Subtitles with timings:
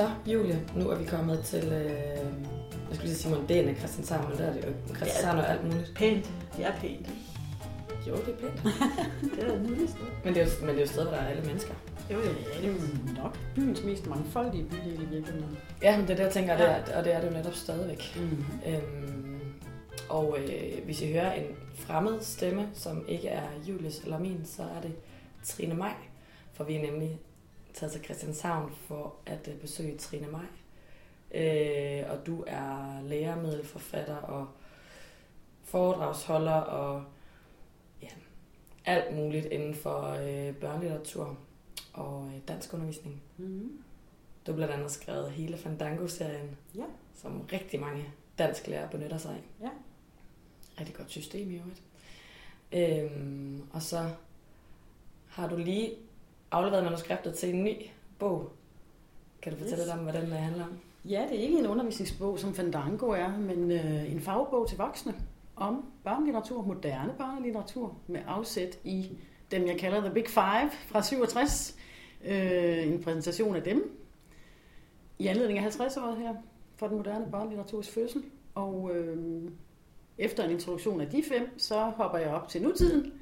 [0.00, 4.38] Så, Julie, nu er vi kommet til, øh, jeg skulle lige sige mondæne Christianshavn, men
[4.38, 4.94] der er det jo.
[4.96, 5.92] Christianshavn er alt muligt.
[5.94, 6.30] Pænt.
[6.56, 7.08] Det er pænt.
[8.08, 8.62] Jo, det er pænt.
[9.36, 10.00] Det er et nydeligt sted.
[10.24, 11.74] Men det er jo, men det er jo et sted, hvor der er alle mennesker.
[12.10, 12.74] Jo, jo, det er jo
[13.22, 15.58] nok byens mest mangfoldige bydel i virkeligheden.
[15.82, 16.58] Ja, men det er det, jeg tænker, Ja.
[16.58, 18.16] det er, og det er det jo netop stadigvæk.
[18.16, 18.44] Mm.
[18.66, 19.40] Øhm,
[20.08, 21.44] og øh, hvis I hører en
[21.74, 24.92] fremmed stemme, som ikke er Julies eller min, så er det
[25.44, 25.94] Trine Maj.
[26.52, 27.20] For vi er nemlig
[27.80, 30.44] taget til Christianshavn for at øh, besøge Trine Maj.
[31.34, 34.48] Øh, og du er læremiddelforfatter og
[35.64, 37.04] foredragsholder og
[38.02, 38.08] ja,
[38.84, 41.38] alt muligt inden for øh, børnelitteratur
[41.92, 43.22] og øh, dansk undervisning.
[43.36, 43.82] Mm.
[44.46, 46.84] Du har blandt andet skrevet hele Fandango-serien, Ja.
[47.14, 48.04] som rigtig mange
[48.38, 49.64] dansklærer benytter sig af.
[49.64, 49.70] Ja.
[50.80, 51.82] Rigtig godt system i øvrigt.
[52.72, 54.10] Øhm, og så
[55.28, 55.94] har du lige
[56.50, 57.74] afleveret manuskriptet til en ny
[58.18, 58.52] bog.
[59.42, 59.86] Kan du fortælle Yes.
[59.88, 60.78] lidt om, hvad den øh, handler om?
[61.04, 65.14] Ja, det er ikke en undervisningsbog, som Fandango er, men øh, en fagbog til voksne
[65.56, 69.18] om børnelitteratur, moderne børnelitteratur, med afsæt i
[69.50, 71.76] dem, jeg kalder The Big Five fra 67.
[72.24, 73.96] Øh, en præsentation af dem
[75.18, 76.34] i anledning af 50-året her
[76.76, 78.22] for den moderne børnelitteraturs fødsel.
[78.54, 79.18] Og øh,
[80.18, 83.12] efter en introduktion af de fem, så hopper jeg op til nutiden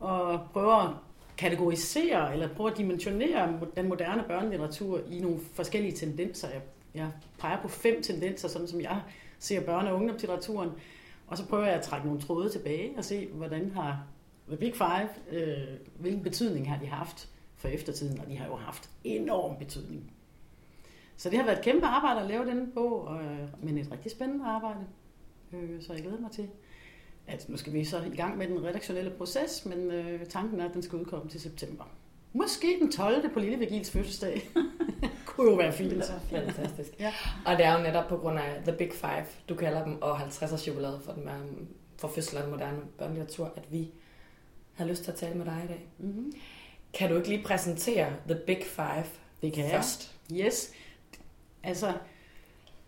[0.00, 0.94] og prøver at
[1.38, 6.48] kategorisere eller prøver at dimensionere den moderne børnelitteratur i nogle forskellige tendenser.
[6.48, 6.60] Jeg,
[6.94, 9.00] jeg peger på fem tendenser, sådan som jeg
[9.38, 10.70] ser børne- og ungdomslitteraturen.
[11.26, 14.06] Og så prøver jeg at trække nogle tråde tilbage og se, hvordan har
[14.48, 15.58] The Big Five, øh,
[15.98, 20.12] hvilken betydning har de haft for eftertiden, og de har jo haft enorm betydning.
[21.16, 24.10] Så det har været et kæmpe arbejde at lave denne bog, øh, men et rigtig
[24.10, 24.80] spændende arbejde.
[25.52, 26.48] Øh, så jeg glæder mig til,
[27.30, 30.68] at nu skal vi så i gang med den redaktionelle proces, men øh, tanken er,
[30.68, 31.84] at den skal udkomme til september.
[32.32, 33.32] Måske den 12.
[33.32, 34.50] på Lille Vigils fødselsdag.
[35.26, 36.04] Kunne jo være fint.
[36.30, 36.90] Fantastisk.
[37.00, 37.12] Ja.
[37.46, 40.18] Og det er jo netop på grund af The Big Five, du kalder dem, og
[40.18, 41.28] 50 års jubilæet for, den,
[41.96, 43.90] for fødsel af den moderne børnelitteratur, at vi
[44.74, 45.88] har lyst til at tale med dig i dag.
[45.98, 46.32] Mm-hmm.
[46.94, 49.04] Kan du ikke lige præsentere The Big Five
[49.42, 49.72] Det kan jeg.
[49.72, 50.16] først?
[50.32, 50.72] Yes.
[51.62, 51.92] Altså,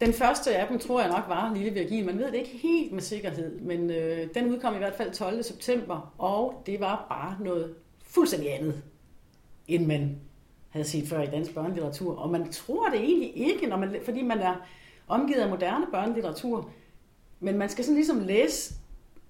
[0.05, 2.07] den første af dem tror jeg nok var Lille Virgin.
[2.07, 5.43] Man ved det ikke helt med sikkerhed, men øh, den udkom i hvert fald 12.
[5.43, 7.75] september, og det var bare noget
[8.05, 8.83] fuldstændig andet,
[9.69, 10.21] end man
[10.69, 12.19] havde set før i dansk børnelitteratur.
[12.19, 14.55] Og man tror det egentlig ikke, når man, fordi man er
[15.09, 16.71] omgivet af moderne børnelitteratur.
[17.41, 18.75] Men man skal sådan ligesom læse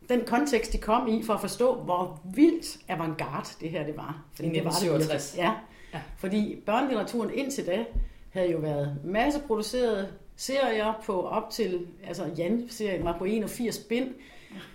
[0.08, 4.24] den kontekst, de kom i, for at forstå, hvor vildt avantgarde det her det var.
[4.40, 5.34] I det var det 1967.
[5.38, 5.52] Ja.
[5.92, 6.00] Ja.
[6.16, 7.84] Fordi børnelitteraturen indtil da
[8.30, 14.08] havde jo været masseproducerede serier på op til, altså Jan-serien var på 81 bind,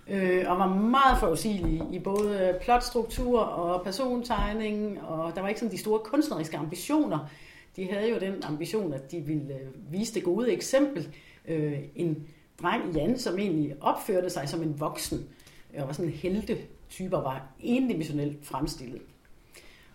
[0.10, 5.72] øh, og var meget forudsigelig i både plotstruktur og persontegning, og der var ikke sådan
[5.72, 7.30] de store kunstneriske ambitioner.
[7.76, 11.16] De havde jo den ambition, at de ville øh, vise det gode eksempel.
[11.48, 12.28] Øh, en
[12.62, 15.26] dreng, Jan, som egentlig opførte sig som en voksen,
[15.74, 19.02] øh, og var sådan en helte-typer, var endimensionelt fremstillet.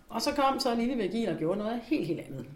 [0.09, 2.47] Og så kom så Lille Virgil og gjorde noget helt, helt andet.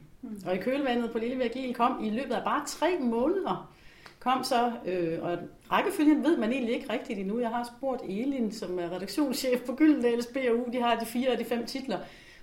[0.46, 3.72] Og i kølvandet på Lille Virgil kom i løbet af bare tre måneder,
[4.18, 5.38] kom så, øh, og
[5.72, 7.38] rækkefølgen ved man egentlig ikke rigtigt endnu.
[7.40, 11.38] Jeg har spurgt Elin, som er redaktionschef på Gyldendals BU, de har de fire af
[11.38, 11.98] de fem titler.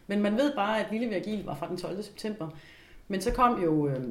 [0.07, 2.03] Men man ved bare, at Lille Virgil var fra den 12.
[2.03, 2.49] september.
[3.07, 4.03] Men så kom jo øh,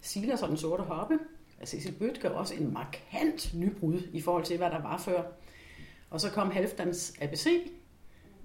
[0.00, 1.18] Silas og den sorte hoppe.
[1.60, 5.22] Altså Cecil Bøtger også en markant nybrud i forhold til, hvad der var før.
[6.10, 7.70] Og så kom Halvdans ABC,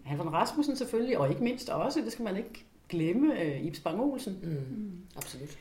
[0.03, 4.01] Halvdan Rasmussen selvfølgelig, og ikke mindst også, det skal man ikke glemme, øh, Ibs Bang
[4.01, 4.39] Olsen.
[4.44, 4.91] Mm.
[5.16, 5.57] Absolut.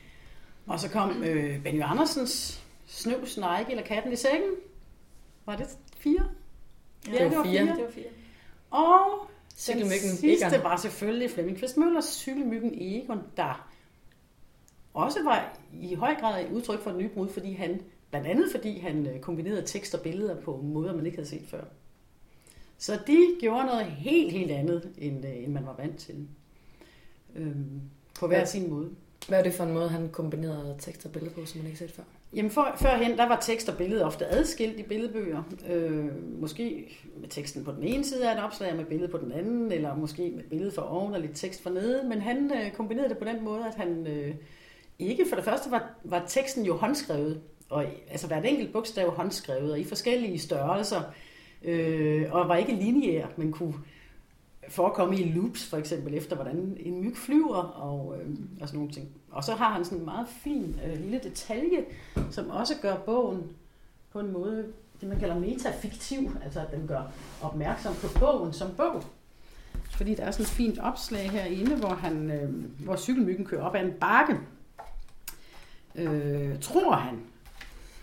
[0.65, 4.51] Og så kom øh, Benny Andersens Snøv, Snejke eller Katten i sengen.
[5.45, 6.29] Var det fire?
[7.07, 7.65] Ja, det var fire.
[7.65, 7.75] fire.
[7.75, 8.05] Det var fire.
[8.71, 9.29] Og
[9.67, 10.63] den sidste Egon.
[10.63, 13.69] var selvfølgelig Flemming Kvist Møllers cykelmyggen Egon, der
[14.93, 18.79] også var i høj grad et udtryk for et nybrud, fordi han, blandt andet fordi
[18.79, 21.63] han øh, kombinerede tekst og billeder på måder, man ikke havde set før.
[22.77, 26.27] Så de gjorde noget helt, helt andet, end, øh, end man var vant til.
[27.35, 27.81] Øhm,
[28.19, 28.89] på hver sin måde.
[29.27, 31.79] Hvad er det for en måde, han kombinerede tekst og billeder på, som man ikke
[31.79, 32.03] set før?
[32.35, 35.43] Jamen for, førhen, der var tekst og billede ofte adskilt i billedbøger.
[35.69, 36.05] Øh,
[36.41, 39.31] måske med teksten på den ene side af et opslag, og med billedet på den
[39.31, 42.07] anden, eller måske med billedet for oven og lidt tekst for nede.
[42.09, 44.35] Men han øh, kombinerede det på den måde, at han øh,
[44.99, 49.71] ikke, for det første var, var teksten jo håndskrevet, og altså hvert enkelt bogstav håndskrevet,
[49.71, 51.01] og i forskellige størrelser,
[51.63, 53.73] øh, og var ikke lineær, men kunne
[54.69, 58.29] forekomme i loops, for eksempel efter, hvordan en myg flyver, og, øh,
[58.61, 59.09] og sådan nogle ting.
[59.31, 61.85] Og så har han sådan en meget fin øh, lille detalje,
[62.31, 63.43] som også gør bogen
[64.11, 64.65] på en måde,
[65.01, 67.01] det man kalder metafiktiv, altså at den gør
[67.41, 69.03] opmærksom på bogen som bog.
[69.89, 72.49] Fordi der er sådan et fint opslag herinde, hvor, han, øh,
[72.85, 74.39] hvor cykelmyggen kører op ad en bakke.
[75.95, 77.19] øh, tror han.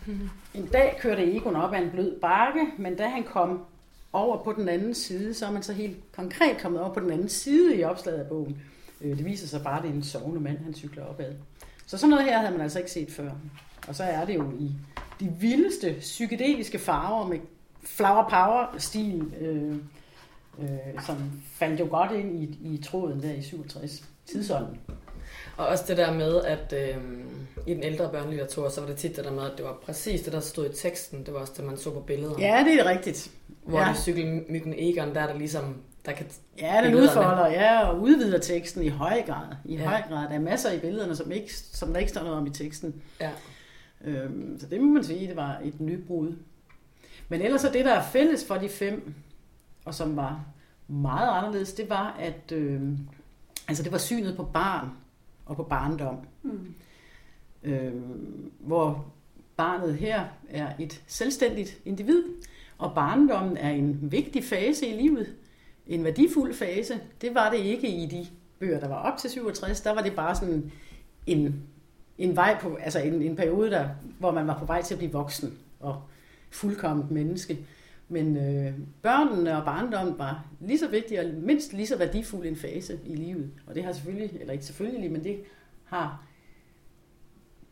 [0.55, 3.65] En dag kørte Egon op ad en blød bakke, men da han kom
[4.13, 7.11] over på den anden side, så er man så helt konkret kommet over på den
[7.11, 8.63] anden side i opslaget af bogen.
[9.01, 11.33] Øh, det viser sig bare, at det er en sovende mand, han cykler opad.
[11.87, 13.31] Så sådan noget her havde man altså ikke set før.
[13.89, 14.71] Og så er det jo i
[15.21, 17.39] de vildeste psykedeliske farver med
[17.85, 19.77] flower power stil, øh,
[20.59, 21.17] øh, som
[21.55, 24.05] faldt jo godt ind i, i tråden der i 67.
[24.27, 24.79] Tidsånden.
[25.63, 26.97] Og også det der med, at øh,
[27.67, 30.23] i den ældre børnelitteratur, så var det tit det der med, at det var præcis
[30.23, 31.27] det, der stod i teksten.
[31.27, 32.43] Det var også det, man så på billederne.
[32.43, 33.31] Ja, det er rigtigt.
[33.65, 33.89] Hvor ja.
[33.89, 35.77] det cykelmyggen Egon, der er der ligesom,
[36.07, 36.27] der kan...
[36.59, 39.47] Ja, den billederne- udfolder, ja, og udvider teksten i høj grad.
[39.65, 39.85] I ja.
[39.89, 40.29] høj grad.
[40.29, 43.03] Der er masser i billederne, som, ikke, som der ikke står noget om i teksten.
[43.21, 43.31] Ja.
[44.05, 46.33] Øhm, så det må man sige, det var et nybrud.
[47.29, 49.15] Men ellers er det, der er fælles for de fem,
[49.85, 50.45] og som var
[50.89, 52.83] meget anderledes, det var, at øh,
[53.69, 54.89] altså det var synet på barn
[55.47, 56.17] og på barndom.
[56.43, 56.75] Mm.
[57.63, 57.93] Øh,
[58.61, 59.13] hvor
[59.57, 62.25] barnet her er et selvstændigt individ,
[62.79, 65.35] og barndommen er en vigtig fase i livet.
[65.87, 67.01] En værdifuld fase.
[67.21, 68.27] Det var det ikke i de
[68.59, 69.81] bøger, der var op til 67.
[69.81, 70.73] Der var det bare sådan
[71.27, 71.63] en,
[72.19, 73.89] en vej på, altså en, en periode, der,
[74.19, 76.03] hvor man var på vej til at blive voksen og
[76.51, 77.59] fuldkomment menneske.
[78.13, 78.73] Men øh,
[79.03, 83.15] børnene og barndommen var lige så vigtig og mindst lige så værdifuld en fase i
[83.15, 83.51] livet.
[83.67, 85.41] Og det har selvfølgelig, eller ikke selvfølgelig, men det
[85.85, 86.27] har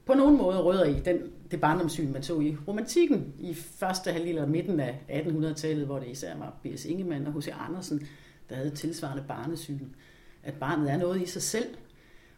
[0.06, 1.18] på nogen måde rødder i den,
[1.50, 6.08] det barndomssyn, man så i romantikken i første halvdel eller midten af 1800-tallet, hvor det
[6.08, 6.84] især var B.S.
[6.84, 7.48] Ingemann og H.C.
[7.68, 8.06] Andersen,
[8.48, 9.86] der havde tilsvarende barnesyn.
[10.42, 11.74] At barnet er noget i sig selv.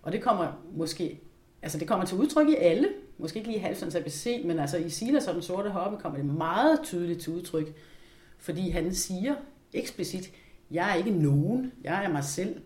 [0.03, 1.21] Og det kommer måske,
[1.63, 2.89] altså det kommer til udtryk i alle,
[3.19, 6.19] måske ikke lige i Halfsons ABC, men altså i Silas og den sorte hoppe kommer
[6.19, 7.75] det meget tydeligt til udtryk,
[8.39, 9.35] fordi han siger
[9.73, 10.33] eksplicit,
[10.71, 12.61] jeg er ikke nogen, jeg er mig selv.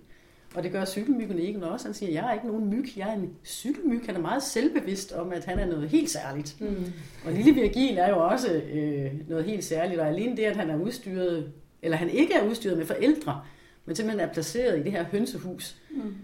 [0.55, 1.87] Og det gør cykelmyggen ikke også.
[1.87, 4.03] Han siger, jeg er ikke nogen myg, jeg er en cykelmyg.
[4.07, 6.57] Han er meget selvbevidst om, at han er noget helt særligt.
[6.61, 6.93] Mm.
[7.25, 10.71] Og lille Virgil er jo også øh, noget helt særligt, og alene det, at han
[10.71, 11.53] er udstyret,
[11.83, 13.41] eller han ikke er udstyret med forældre,
[13.85, 16.15] men simpelthen er placeret i det her hønsehus, Mm.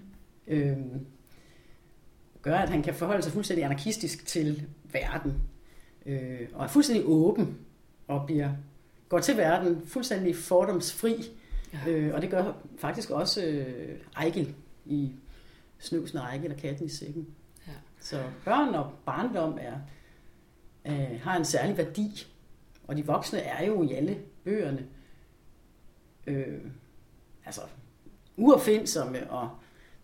[0.48, 0.76] øh,
[2.42, 5.34] gør, at han kan forholde sig fuldstændig anarkistisk til verden,
[6.06, 7.58] øh, og er fuldstændig åben,
[8.08, 8.50] og bliver,
[9.08, 11.14] går til verden fuldstændig fordomsfri,
[11.86, 11.90] Ja.
[11.90, 14.54] øh, og det gør faktisk også øh, Ejgil
[14.86, 15.12] i
[15.78, 17.26] Snøvsen og Ejgil og Katten i Sækken.
[17.66, 17.72] Ja.
[18.00, 19.74] Så børn og barndom er,
[20.86, 22.26] øh, har en særlig værdi,
[22.86, 24.86] og de voksne er jo i alle bøgerne
[26.26, 26.58] øh,
[27.46, 27.60] altså
[28.36, 29.50] uopfindsomme og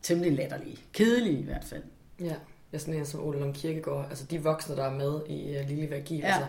[0.03, 0.79] temmelig latterlige.
[0.93, 1.83] Kedelige i hvert fald.
[2.21, 2.37] Ja, jeg
[2.73, 4.07] er sådan en som Ole Lund Kirkegaard.
[4.11, 6.27] Altså de voksne, der er med i uh, Lille Virgil, Ja.
[6.27, 6.47] altså,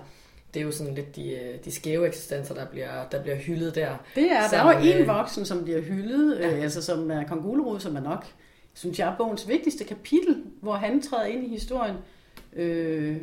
[0.53, 3.75] det er jo sådan lidt de, øh, de skæve eksistenser, der bliver, der bliver hyldet
[3.75, 3.95] der.
[4.15, 6.47] Det er, der er jo en voksen, som bliver hyldet, Ja.
[6.49, 6.55] ja.
[6.57, 8.25] øh, altså som er Kong Gulerod, som er nok,
[8.73, 11.95] synes jeg, bogens vigtigste kapitel, hvor han træder ind i historien.
[12.53, 13.17] Øh,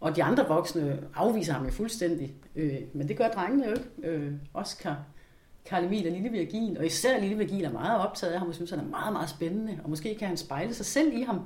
[0.00, 2.34] og de andre voksne afviser ham jo fuldstændig.
[2.56, 3.84] Øh, men det gør drengene jo ikke.
[4.04, 4.96] Øh, Oscar,
[5.64, 8.54] Karl Emil og Lille Virgil, og især Lille Virgil er meget optaget af ham, og
[8.54, 9.78] synes, han er meget, meget spændende.
[9.84, 11.40] Og måske kan han spejle sig selv i ham,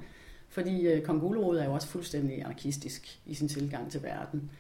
[0.48, 4.50] fordi øh, Kong Gulerod er jo også fuldstændig anarkistisk i sin tilgang til verden.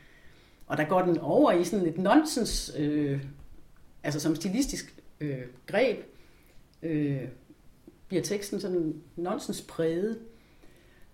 [0.66, 3.24] Og der går den over i sådan et nonsens, øh,
[4.02, 5.98] altså som stilistisk øh, greb,
[6.82, 7.20] øh,
[8.08, 10.18] bliver teksten sådan nonsens præget.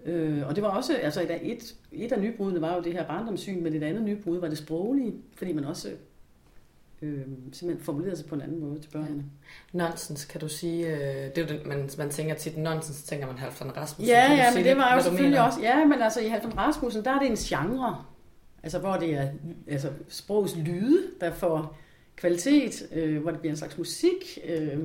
[0.05, 2.93] Øh, og det var også, altså et, af- et, et af nybrudene var jo det
[2.93, 5.91] her barndomssyn, men et andet nybrud var det sproglige, fordi man også
[7.05, 9.25] øh, simpelthen formulerede sig på en anden måde til børnene.
[9.73, 10.97] Nonsens, kan du sige, øh,
[11.35, 14.15] det er jo den, man, man tænker tit nonsens, tænker man Halvdan Rasmussen.
[14.15, 16.59] Ja, Kan ja, men lidt, det var jo selvfølgelig også, ja, men altså i Halvdan
[16.59, 18.05] Rasmussen, der er det en genre,
[18.63, 19.29] altså hvor det er
[19.69, 21.77] altså, sprogets lyde, der får
[22.17, 24.79] kvalitet, øh, hvor det bliver en slags musik, øh,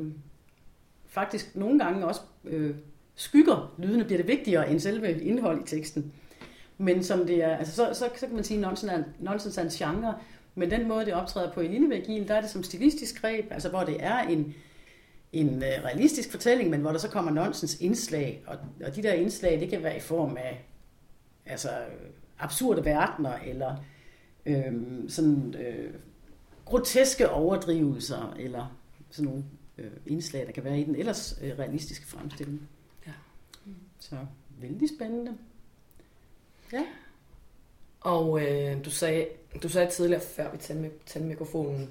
[1.08, 2.76] faktisk nogle gange også øh,
[3.16, 6.14] skygger lydene, bliver det vigtigere end selve indhold i teksten.
[6.78, 9.58] Men som det er, altså så, så, så kan man sige, at nonsens er, nonsens
[9.58, 10.16] er en genre,
[10.60, 13.52] men den måde, det optræder på i Lille Virgil, der er det som stilistisk greb,
[13.52, 14.54] altså hvor det er en,
[15.34, 19.14] en øh, realistisk fortælling, men hvor der så kommer nonsens indslag, og, og de der
[19.14, 20.66] indslag, det kan være i form af
[21.46, 21.70] altså,
[22.40, 23.76] absurde verdener, eller
[24.46, 24.74] øh,
[25.08, 25.94] sådan øh,
[26.66, 28.78] groteske overdrivelser, eller
[29.10, 29.46] sådan nogle
[29.78, 32.70] øh, indslag, der kan være i den ellers øh, realistiske fremstilling.
[33.08, 33.12] Ja.
[34.00, 34.16] Så
[34.62, 35.38] vældig spændende.
[36.74, 36.86] Ja.
[38.02, 39.28] Og øh, du, sagde,
[39.64, 41.90] du sagde tidligere, før vi tændte, tændte mikrofonen,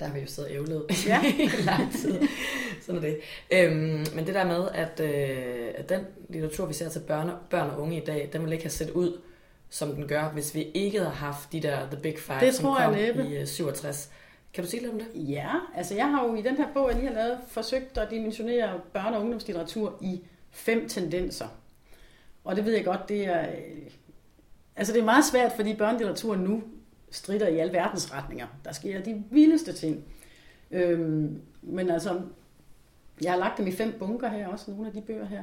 [0.00, 1.22] der har vi jo siddet og ævlet Ja.
[1.58, 2.20] i lang tid.
[2.82, 3.18] Sådan er det.
[3.50, 7.70] Øhm, men det der med, at, øh, at den litteratur, vi ser til børn, børn
[7.70, 9.20] og unge i dag, den vil ikke have set ud,
[9.70, 12.64] som den gør, hvis vi ikke havde haft de der The Big Five, Det som
[12.64, 13.34] tror jeg kom næppe.
[13.34, 14.10] i øh, 67.
[14.54, 15.08] Kan du sige lidt om det?
[15.14, 18.10] Ja, altså jeg har jo i den her bog, jeg lige har lavet, forsøgt at
[18.10, 21.46] dimensionere børne- og ungdomslitteratur i fem tendenser.
[22.44, 23.46] Og det ved jeg godt, det er...
[24.76, 26.62] Altså det er meget svært, fordi børnelitteraturen nu
[27.10, 28.46] strider i alverdens retninger.
[28.64, 30.04] Der sker de vildeste ting.
[30.70, 32.20] Øhm, men altså,
[33.22, 35.42] jeg har lagt dem i fem bunker her også, nogle af de bøger her.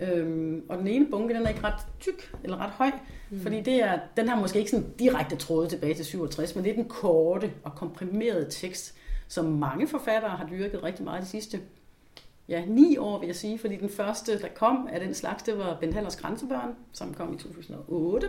[0.00, 2.90] Øhm, og den ene bunke, den er ikke ret tyk eller ret høj,
[3.30, 3.40] mm.
[3.40, 6.70] fordi det er, den har måske ikke sådan direkte tråde tilbage til 67, men det
[6.70, 8.94] er den korte og komprimerede tekst,
[9.28, 11.60] som mange forfattere har dyrket rigtig meget de sidste
[12.48, 15.58] ja, ni år, vil jeg sige, fordi den første, der kom af den slags, det
[15.58, 18.28] var Ben Hallers Grænsebørn, som kom i 2008.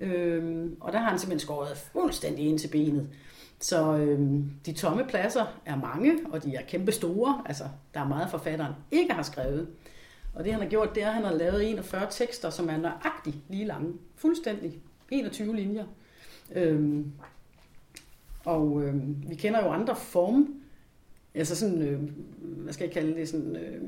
[0.00, 3.08] Øhm, og der har han simpelthen skåret fuldstændig ind til benet.
[3.60, 7.42] Så øhm, de tomme pladser er mange, og de er kæmpe store.
[7.46, 7.64] Altså,
[7.94, 9.68] der er meget forfatteren ikke har skrevet.
[10.34, 12.76] Og det han har gjort, det er, at han har lavet 41 tekster, som er
[12.76, 13.92] nøjagtigt lige lange.
[14.16, 14.78] Fuldstændig.
[15.10, 15.84] 21 linjer.
[16.54, 17.12] Øhm,
[18.44, 20.54] og øhm, vi kender jo andre form,
[21.34, 22.00] altså sådan, øh,
[22.38, 23.82] hvad skal jeg kalde det, sådan øh,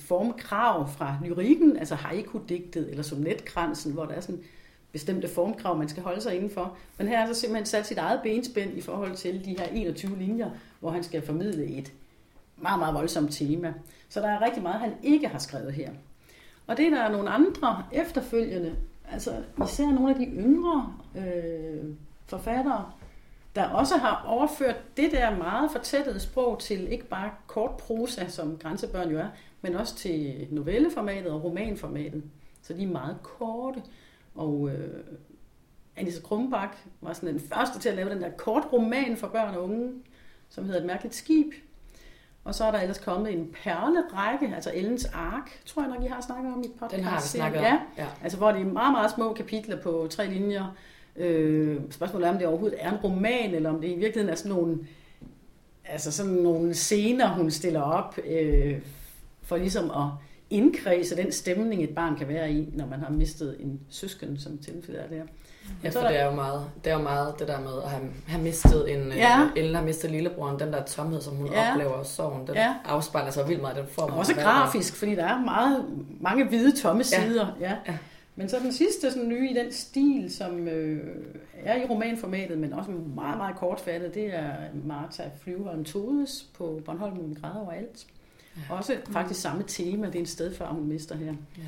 [0.00, 4.42] formkrav fra lyrikken, altså haiku-digtet eller som netkransen, hvor der er sådan
[4.96, 6.76] bestemte formkrav, man skal holde sig indenfor.
[6.98, 10.18] Men her er så simpelthen sat sit eget benspænd i forhold til de her 21
[10.18, 10.50] linjer,
[10.80, 11.92] hvor han skal formidle et
[12.56, 13.74] meget, meget voldsomt tema.
[14.08, 15.90] Så der er rigtig meget, han ikke har skrevet her.
[16.66, 18.76] Og det der er der nogle andre efterfølgende,
[19.10, 19.32] altså
[19.64, 21.84] især nogle af de yngre øh,
[22.26, 22.92] forfattere,
[23.54, 28.58] der også har overført det der meget fortættede sprog til ikke bare kort prosa, som
[28.58, 29.28] Grænsebørn jo er,
[29.62, 32.22] men også til novelleformatet og romanformatet.
[32.62, 33.82] Så de er meget korte.
[34.36, 35.04] Og øh,
[35.96, 39.54] Anissa Krumbak var sådan den første til at lave den der kort roman for børn
[39.54, 39.92] og unge,
[40.48, 41.52] som hedder Et mærkeligt skib.
[42.44, 46.06] Og så er der ellers kommet en perlerække, altså Ellens Ark, tror jeg nok, I
[46.06, 46.96] har snakket om i podcast.
[46.96, 47.64] Den har vi snakket om.
[47.64, 48.06] Ja, ja.
[48.22, 50.76] altså hvor det er meget, meget små kapitler på tre linjer.
[51.16, 54.34] Øh, spørgsmålet er, om det overhovedet er en roman, eller om det i virkeligheden er
[54.34, 54.78] sådan nogle,
[55.84, 58.78] altså sådan nogle scener, hun stiller op, øh,
[59.42, 60.08] for ligesom at
[60.50, 64.58] indkredse den stemning, et barn kan være i, når man har mistet en søsken, som
[64.58, 65.22] tilfældet er der.
[65.84, 68.10] Ja, for det er jo meget det, er jo meget det der med at have,
[68.26, 69.48] have mistet en, øh, ja.
[69.56, 71.72] Ellen har mistet lillebroren, den der tomhed, som hun ja.
[71.72, 72.74] oplever, og sorgen, den ja.
[72.84, 74.10] afspejler sig vildt meget den form.
[74.10, 75.84] Og også grafisk, fordi der er meget,
[76.20, 77.56] mange hvide tomme sider.
[77.60, 77.70] Ja.
[77.70, 77.76] Ja.
[77.86, 77.98] Ja.
[78.36, 81.00] Men så den sidste sådan nye i den stil, som øh,
[81.64, 84.52] er i romanformatet, men også meget, meget kortfattet, det er
[84.84, 88.06] Martha Flyvholm Todes på Bornholm, Min græder overalt.
[88.56, 88.74] Ja.
[88.74, 91.34] Også faktisk samme tema, det er en stedfar, hun mister her.
[91.58, 91.62] Ja.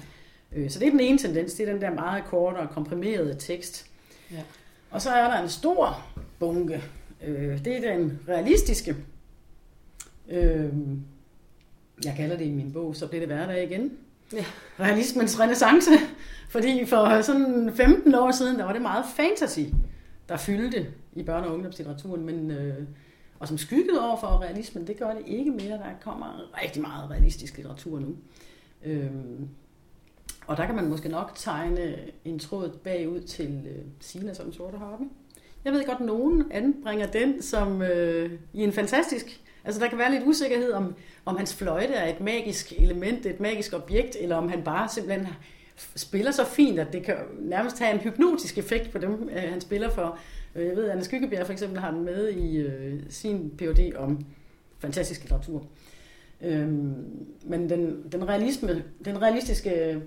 [0.53, 3.37] Øh, så det er den ene tendens, det er den der meget korte og komprimerede
[3.39, 3.87] tekst.
[4.33, 4.43] Ja.
[4.91, 6.07] Og så er der en stor
[6.39, 6.83] bunke.
[7.25, 8.97] Øh, det er den realistiske.
[10.29, 10.69] Øh,
[12.05, 13.93] jeg kalder det i min bog, så bliver det hverdag igen.
[14.33, 14.45] Ja.
[14.81, 15.91] Realismens renaissance.
[16.49, 19.61] Fordi for sådan 15 år siden, der var det meget fantasy,
[20.29, 22.25] der fyldte i børne- og ungdomslitteraturen.
[22.25, 22.75] Men, øh,
[23.39, 25.79] og som skyggede over for realismen, det gør det ikke mere.
[25.79, 28.17] Der kommer rigtig meget realistisk litteratur nu.
[28.85, 29.49] Øhm,
[30.47, 34.53] og der kan man måske nok tegne en tråd bagud til øh, Silas og den
[34.53, 35.05] sorte harpe.
[35.65, 39.41] Jeg ved godt, at nogen anbringer den som øh, i en fantastisk...
[39.65, 43.41] Altså der kan være lidt usikkerhed om, om hans fløjte er et magisk element, et
[43.41, 45.29] magisk objekt, eller om han bare simpelthen
[45.97, 49.61] spiller så fint, at det kan nærmest have en hypnotisk effekt på dem, øh, han
[49.61, 50.19] spiller for.
[50.59, 53.97] Øh, jeg ved, at Anna Skyggebjerg for eksempel har den med i øh, sin Ph.D.
[53.97, 54.25] om
[54.79, 55.67] fantastisk litteratur.
[56.41, 60.03] Øhm, men den, den, realisme, den realistiske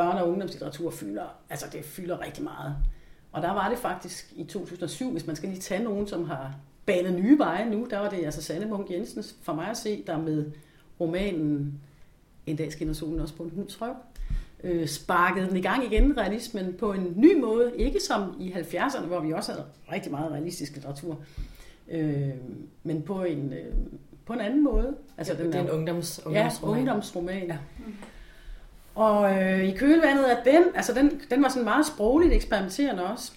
[0.00, 2.76] børne- og ungdomslitteratur fylder, altså det fylder rigtig meget.
[3.32, 6.54] Og der var det faktisk i 2007, hvis man skal lige tage nogen, som har
[6.86, 10.04] banet nye veje nu, der var det altså Sanne Munk Jensen for mig at se,
[10.06, 10.50] der med
[11.00, 11.80] romanen
[12.46, 13.94] En dag skinner solen også på en hunds røv,
[14.64, 17.72] øh, sparkede den i gang igen, realismen, på en ny måde.
[17.76, 21.18] Ikke som i 70'erne, hvor vi også havde rigtig meget realistisk litteratur,
[21.88, 22.28] øh,
[22.82, 23.74] men på en, øh,
[24.26, 24.96] på en anden måde.
[25.18, 26.76] Altså, ja, den det er en ungdoms, ungdomsroman.
[26.76, 27.46] Ja, ungdomsroman.
[27.46, 27.58] Ja.
[28.94, 33.32] Og øh, i kølvandet af den, altså den, den var sådan meget sprogligt eksperimenterende også,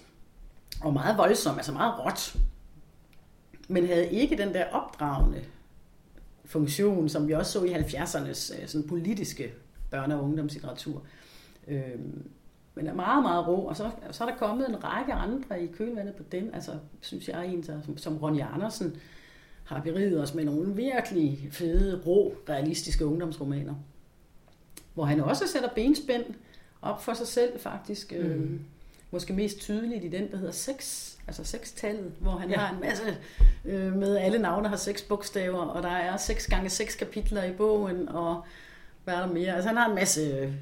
[0.82, 2.36] og meget voldsom, altså meget råt,
[3.68, 5.40] men havde ikke den der opdragende
[6.44, 9.52] funktion, som vi også så i 70'ernes øh, sådan politiske
[9.94, 11.02] børne- og ungdomslitteratur.
[11.68, 11.98] Øh,
[12.74, 13.66] men er meget, meget ro.
[13.66, 16.54] Og så, så er der kommet en række andre i kølvandet på den.
[16.54, 18.96] Altså, synes jeg, en som, som Ronny Andersen
[19.64, 23.74] har beriget os med nogle virkelig fede, rå, realistiske ungdomsromaner
[24.98, 26.24] hvor han også sætter benspænd
[26.82, 28.12] op for sig selv faktisk.
[28.12, 28.18] Mm.
[28.18, 28.60] Øh,
[29.10, 32.56] måske mest tydeligt i den, der hedder sex, altså sextallet, hvor han ja.
[32.56, 33.16] har en masse
[33.64, 37.52] øh, med alle navne har seks bogstaver, og der er seks gange seks kapitler i
[37.52, 38.44] bogen, og
[39.04, 39.54] hvad er der mere?
[39.54, 40.52] Altså han har en masse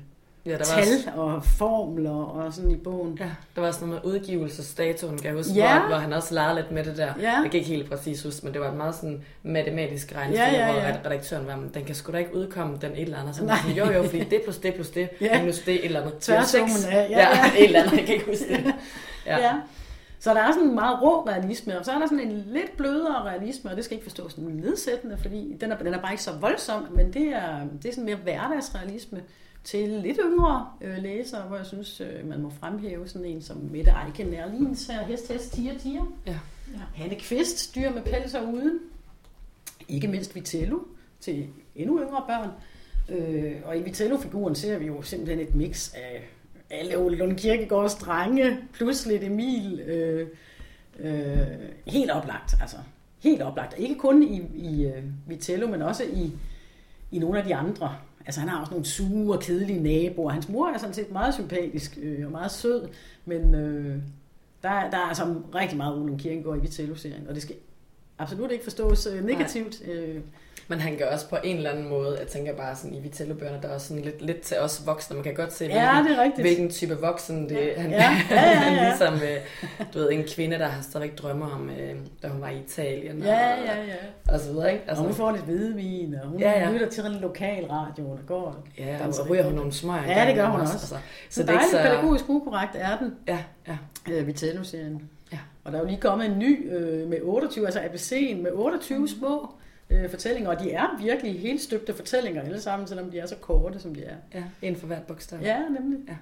[0.47, 1.11] ja, der var tal også...
[1.15, 3.17] og formler og sådan i bogen.
[3.21, 5.79] Ja, der var sådan noget med udgivelsesdatoen, kan jeg huske, ja.
[5.79, 7.13] hvor, hvor han også legede lidt med det der.
[7.21, 7.33] Ja.
[7.33, 10.67] Jeg kan ikke helt præcis huske, men det var et meget sådan matematisk regnestykke, ja,
[10.67, 10.93] ja, ja.
[10.93, 13.37] hvor redaktøren var, den kan sgu da ikke udkomme den et eller andet.
[13.37, 13.57] Så Nej.
[13.63, 15.41] Sådan, jo jo, fordi det plus det plus det, ja.
[15.41, 16.19] minus det et eller andet.
[16.19, 17.37] Tværsummen af, ja, ja.
[17.37, 18.75] ja, et eller andet, jeg kan ikke huske det.
[19.27, 19.39] Ja.
[19.47, 19.53] ja.
[20.19, 22.77] Så der er sådan en meget rå realisme, og så er der sådan en lidt
[22.77, 26.13] blødere realisme, og det skal ikke forstås som nedsættende, fordi den er, den er bare
[26.13, 29.21] ikke så voldsom, men det er, det er sådan mere hverdagsrealisme
[29.67, 33.57] til lidt yngre øh, læsere, hvor jeg synes, øh, man må fremhæve sådan en som
[33.57, 36.05] Mette Eiken Erlins her, Hest, Hest, Tiger, Tiger.
[36.27, 36.39] Ja.
[36.73, 36.81] ja.
[36.95, 38.79] Hanne Kvist, Dyr med pels og uden.
[39.89, 40.79] Ikke mindst Vitello
[41.21, 42.51] til endnu yngre børn.
[43.09, 46.29] Øh, og i Vitello-figuren ser vi jo simpelthen et mix af
[46.71, 49.81] alle Ole Lund Kirkegaards drenge, plus lidt Emil.
[49.81, 50.29] Øh,
[50.99, 51.37] øh,
[51.87, 52.77] helt oplagt, altså.
[53.19, 53.75] Helt oplagt.
[53.79, 56.33] Ikke kun i, i uh, Vitello, men også i,
[57.11, 57.97] i nogle af de andre.
[58.27, 60.31] Altså han har også nogle sure og kedelige naboer.
[60.31, 62.89] Hans mor er sådan set meget sympatisk øh, og meget sød,
[63.25, 64.03] men øh,
[64.63, 67.57] der, der er altså rigtig meget Ole Kierkegaard i Vitello-serien, og det skal
[68.19, 69.83] absolut ikke forstås øh, negativt.
[69.89, 70.21] Øh,
[70.69, 73.63] men han gør også på en eller anden måde, jeg tænker bare sådan i Vitello-bøgerne,
[73.63, 75.17] der er også sådan lidt, lidt til os voksne.
[75.17, 76.41] Man kan godt se, hvilken, ja, det er rigtigt.
[76.41, 77.81] hvilken type voksen det er.
[77.81, 77.97] Han, ja.
[78.31, 78.89] Ja, ja, ja, ja.
[78.89, 82.49] ligesom øh, du ved, en kvinde, der har stadig drømmer om, øh, da hun var
[82.49, 83.19] i Italien.
[83.23, 84.33] Ja, og, ja, ja.
[84.35, 84.85] Og så videre, ikke?
[84.89, 86.73] Altså, og hun får lidt hvidvin, og hun ja, ja.
[86.73, 88.67] lytter til en lokal radio, der går.
[88.79, 90.21] Ja, og så ryger hun nogle smøger.
[90.21, 90.75] Ja, det gør hun også.
[90.75, 90.95] også.
[90.95, 91.83] Altså, så det er dejligt så...
[91.83, 93.15] pædagogisk ukorrekt er den.
[93.29, 93.77] Ja, ja.
[94.11, 95.03] Øh, Vitello-serien.
[95.33, 95.39] Ja.
[95.65, 98.99] Og der er jo lige kommet en ny øh, med 28, altså ABC'en med 28
[98.99, 99.09] mm.
[99.09, 99.55] små
[99.91, 103.37] øh, fortællinger, og de er virkelig helt støbte fortællinger alle sammen, selvom de er så
[103.37, 104.17] korte, som de er.
[104.35, 105.41] Ja, en for hvert bogstav.
[105.43, 105.99] Ja, nemlig.
[106.09, 106.17] Ja.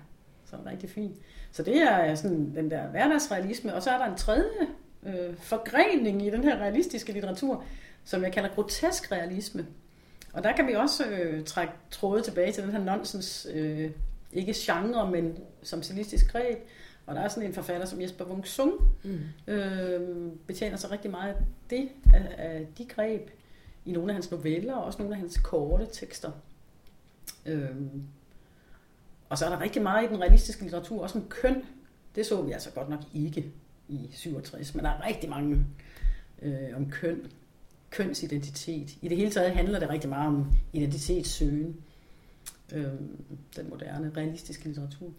[0.44, 1.16] Så er det rigtig fint.
[1.52, 4.66] Så det er sådan den der hverdagsrealisme, og så er der en tredje
[5.06, 7.64] øh, forgrening i den her realistiske litteratur,
[8.04, 9.66] som jeg kalder grotesk realisme.
[10.32, 13.90] Og der kan vi også øh, trække tråde tilbage til den her nonsens, øh,
[14.32, 16.58] ikke genre, men som stilistisk greb.
[17.06, 18.72] Og der er sådan en forfatter som Jesper Wung Sung,
[19.04, 19.52] mm.
[19.52, 23.30] øh, betjener sig rigtig meget af det, af, af de greb
[23.84, 26.32] i nogle af hans noveller, og også nogle af hans korte tekster.
[27.46, 28.02] Øhm,
[29.28, 31.62] og så er der rigtig meget i den realistiske litteratur, også om køn.
[32.14, 33.52] Det så vi altså godt nok ikke
[33.88, 35.66] i 67, men der er rigtig mange
[36.42, 37.26] øh, om køn,
[37.90, 38.96] kønsidentitet.
[39.02, 41.76] I det hele taget handler det rigtig meget om identitetssøgen,
[42.72, 42.92] øh,
[43.56, 45.12] den moderne, realistiske litteratur.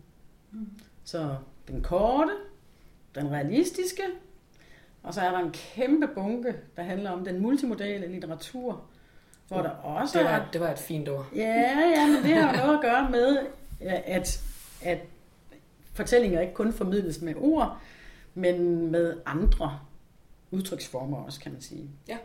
[0.52, 0.70] Mm.
[1.06, 1.36] Så
[1.68, 2.32] den korte,
[3.16, 4.04] den realistiske,
[5.04, 8.82] og så er der en kæmpe bunke, der handler om den multimodale litteratur,
[9.48, 10.46] hvor der også det var, er...
[10.54, 11.26] Det var et fint ord.
[11.36, 13.38] Ja, ja, men det har noget at gøre med,
[13.82, 14.44] at,
[14.82, 15.00] at
[15.94, 17.78] fortællinger ikke kun formidles med ord,
[18.34, 19.80] men med andre
[20.52, 21.90] udtryksformer også, kan man sige.
[22.08, 22.18] Ja.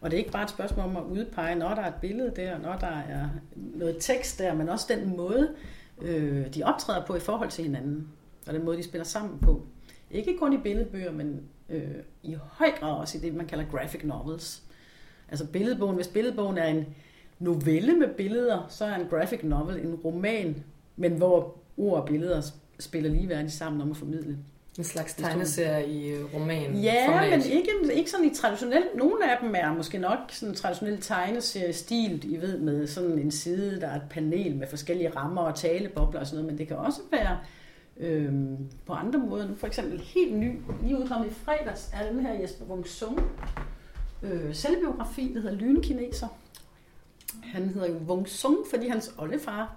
[0.00, 2.32] Og det er ikke bare et spørgsmål om at udpege, når der er et billede
[2.36, 5.54] der, når der er noget tekst der, men også den måde,
[6.00, 8.08] øh, de optræder på i forhold til hinanden,
[8.46, 9.62] og den måde, de spiller sammen på.
[10.10, 11.82] Ikke kun i billedbøger, men øh,
[12.22, 14.62] i høj grad også i det, man kalder graphic novels.
[15.28, 16.86] Altså billedbogen, hvis billedbogen er en
[17.38, 20.64] novelle med billeder, så er en graphic novel en roman,
[20.96, 22.42] men hvor ord og billeder
[22.78, 24.38] spiller ligeværdigt sammen om at formidle.
[24.78, 27.30] En slags tegneserie i roman Ja, format.
[27.30, 28.82] men ikke, ikke sådan i traditionel.
[28.94, 33.80] Nogle af dem er måske nok sådan traditionel tegneserie-stil, I ved, med sådan en side,
[33.80, 36.76] der er et panel med forskellige rammer og talebobler og sådan noget, men det kan
[36.76, 37.38] også være
[38.00, 38.32] øh,
[38.86, 39.56] på andre måder.
[39.56, 43.20] For eksempel helt ny, lige udkommet i fredags, er den her Jesper Wung Sung
[44.22, 46.26] øh, selvbiografi, der hedder Lynkineser.
[47.42, 49.76] Han hedder jo Wung Sung, fordi hans oldefar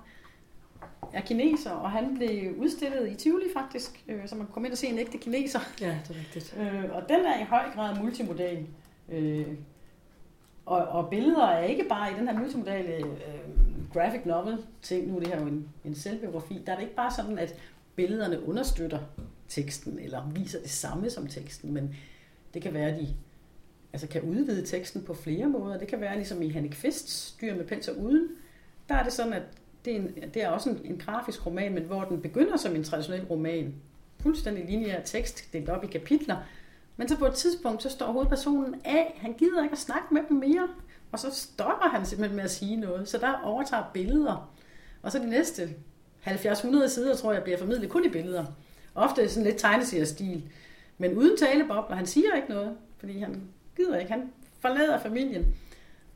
[1.14, 4.74] er kineser, og han blev udstillet i Tivoli faktisk, øh, så man kan komme ind
[4.74, 5.60] og se en ægte kineser.
[5.82, 6.58] Ja, det er rigtigt.
[6.60, 8.66] Øh, og den er i høj grad multimodal.
[9.10, 9.48] Øh,
[10.66, 13.04] og, og billeder er ikke bare i den her multimodale øh,
[13.94, 16.96] graphic novel ting, nu er det her jo en, en selvbiografi, der er det ikke
[16.96, 17.56] bare sådan, at
[17.96, 19.00] billederne understøtter
[19.48, 21.96] teksten, eller viser det samme som teksten, men
[22.54, 23.08] det kan være, at de
[23.94, 25.78] altså kan udvide teksten på flere måder.
[25.78, 28.28] Det kan være ligesom i Hanne Kvists Dyr med pels og uden.
[28.90, 29.44] Der er det sådan, at
[29.86, 32.76] det er, en, det er også en, en grafisk roman, men hvor den begynder som
[32.76, 33.76] en traditionel roman.
[34.20, 36.38] Fuldstændig lineær tekst, delt op i kapitler.
[36.98, 39.18] Men så på et tidspunkt, så står hovedpersonen af.
[39.22, 40.68] Han gider ikke at snakke med dem mere.
[41.12, 43.10] Og så stopper han simpelthen med at sige noget.
[43.10, 44.54] Så der overtager billeder.
[45.02, 45.70] Og så de næste
[46.28, 48.46] 70-100 sider, tror jeg, bliver formidlet kun i billeder.
[48.96, 50.44] Ofte sådan lidt tegneseriestil.
[50.98, 51.96] Men uden talebobler.
[51.96, 53.42] Han siger ikke noget, fordi han
[53.76, 54.12] gider ikke.
[54.12, 55.56] Han forlader familien.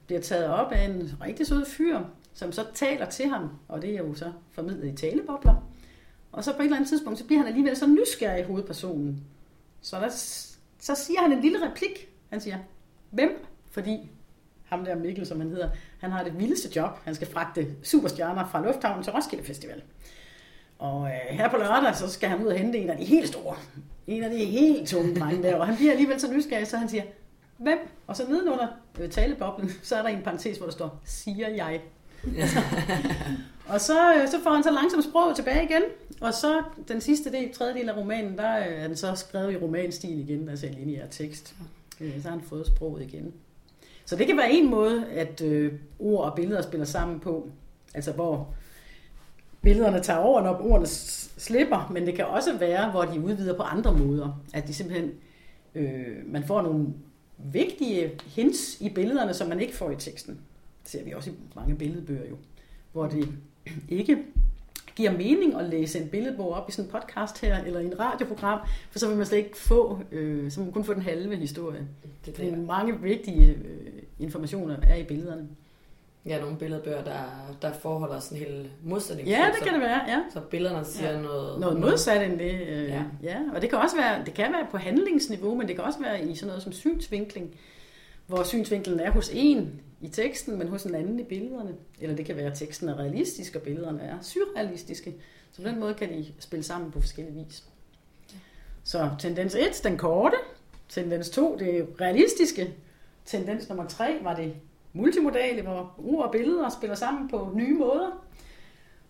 [0.05, 1.99] Bliver taget op af en rigtig sød fyr,
[2.33, 3.49] som så taler til ham.
[3.67, 5.55] Og det er jo så formidlet i talebobler.
[6.31, 9.23] Og så på et eller andet tidspunkt, så bliver han alligevel så nysgerrig i hovedpersonen.
[9.81, 10.09] Så, der,
[10.79, 12.09] så siger han en lille replik.
[12.29, 12.57] Han siger,
[13.11, 13.45] hvem?
[13.71, 14.11] Fordi
[14.69, 16.89] ham der Mikkel, som han hedder, han har det vildeste job.
[17.05, 19.81] Han skal fragte superstjerner fra Lufthavnen til Roskilde Festival.
[20.79, 23.27] Og øh, her på lørdag, så skal han ud og hente en af de helt
[23.27, 23.55] store.
[24.07, 25.55] En af de helt tunge drenge der.
[25.55, 27.03] Og han bliver alligevel så nysgerrig, så han siger,
[27.57, 27.77] hvem?
[28.07, 28.67] Og så nedenunder
[28.99, 31.81] øh, taleboblen, så er der en parentes, hvor der står, siger jeg.
[33.73, 35.81] og så, øh, så får han så langsomt sproget tilbage igen.
[36.21, 39.53] Og så den sidste del, tredje del af romanen, der øh, er den så skrevet
[39.53, 41.55] i romanstil igen, altså en lineær tekst.
[42.01, 43.33] Øh, så har han fået sproget igen.
[44.07, 47.49] Så det kan være en måde, at øh, ord og billeder spiller sammen på.
[47.93, 48.53] Altså hvor
[49.61, 53.63] billederne tager over, når ordene slipper, men det kan også være, hvor de udvider på
[53.63, 54.41] andre måder.
[54.53, 55.11] At de simpelthen,
[55.75, 56.87] øh, man får nogle
[57.37, 60.33] vigtige hints i billederne, som man ikke får i teksten.
[60.83, 62.35] Det ser vi også i mange billedbøger jo,
[62.91, 63.29] hvor det
[63.89, 64.17] ikke
[64.95, 67.99] giver mening at læse en billedbog op i sådan en podcast her, eller i en
[67.99, 68.59] radioprogram,
[68.91, 71.87] for så vil man slet ikke få, øh, så man kun få den halve historie.
[72.25, 75.47] Det, er mange vigtige øh, informationer er i billederne.
[76.25, 79.29] Ja, nogle billedbøger, der, der forholder sådan en hel modsætning.
[79.29, 80.23] Ja, det kan det være, ja.
[80.33, 81.21] Så billederne siger ja.
[81.21, 81.59] noget...
[81.59, 83.03] Noget modsat end det, øh, ja.
[83.23, 83.39] ja.
[83.55, 86.25] Og det kan også være, det kan være på handlingsniveau, men det kan også være
[86.25, 87.55] i sådan noget som synsvinkling,
[88.27, 91.73] hvor synsvinklen er hos en i teksten, men hos en anden i billederne.
[91.99, 95.15] Eller det kan være, at teksten er realistisk, og billederne er surrealistiske.
[95.51, 97.63] Så på den måde kan de spille sammen på forskellige vis.
[98.83, 100.35] Så tendens 1, den korte.
[100.89, 102.73] Tendens 2, det realistiske.
[103.27, 104.53] Tendens nummer 3 var det
[104.93, 108.23] multimodale, hvor ord og billeder spiller sammen på nye måder.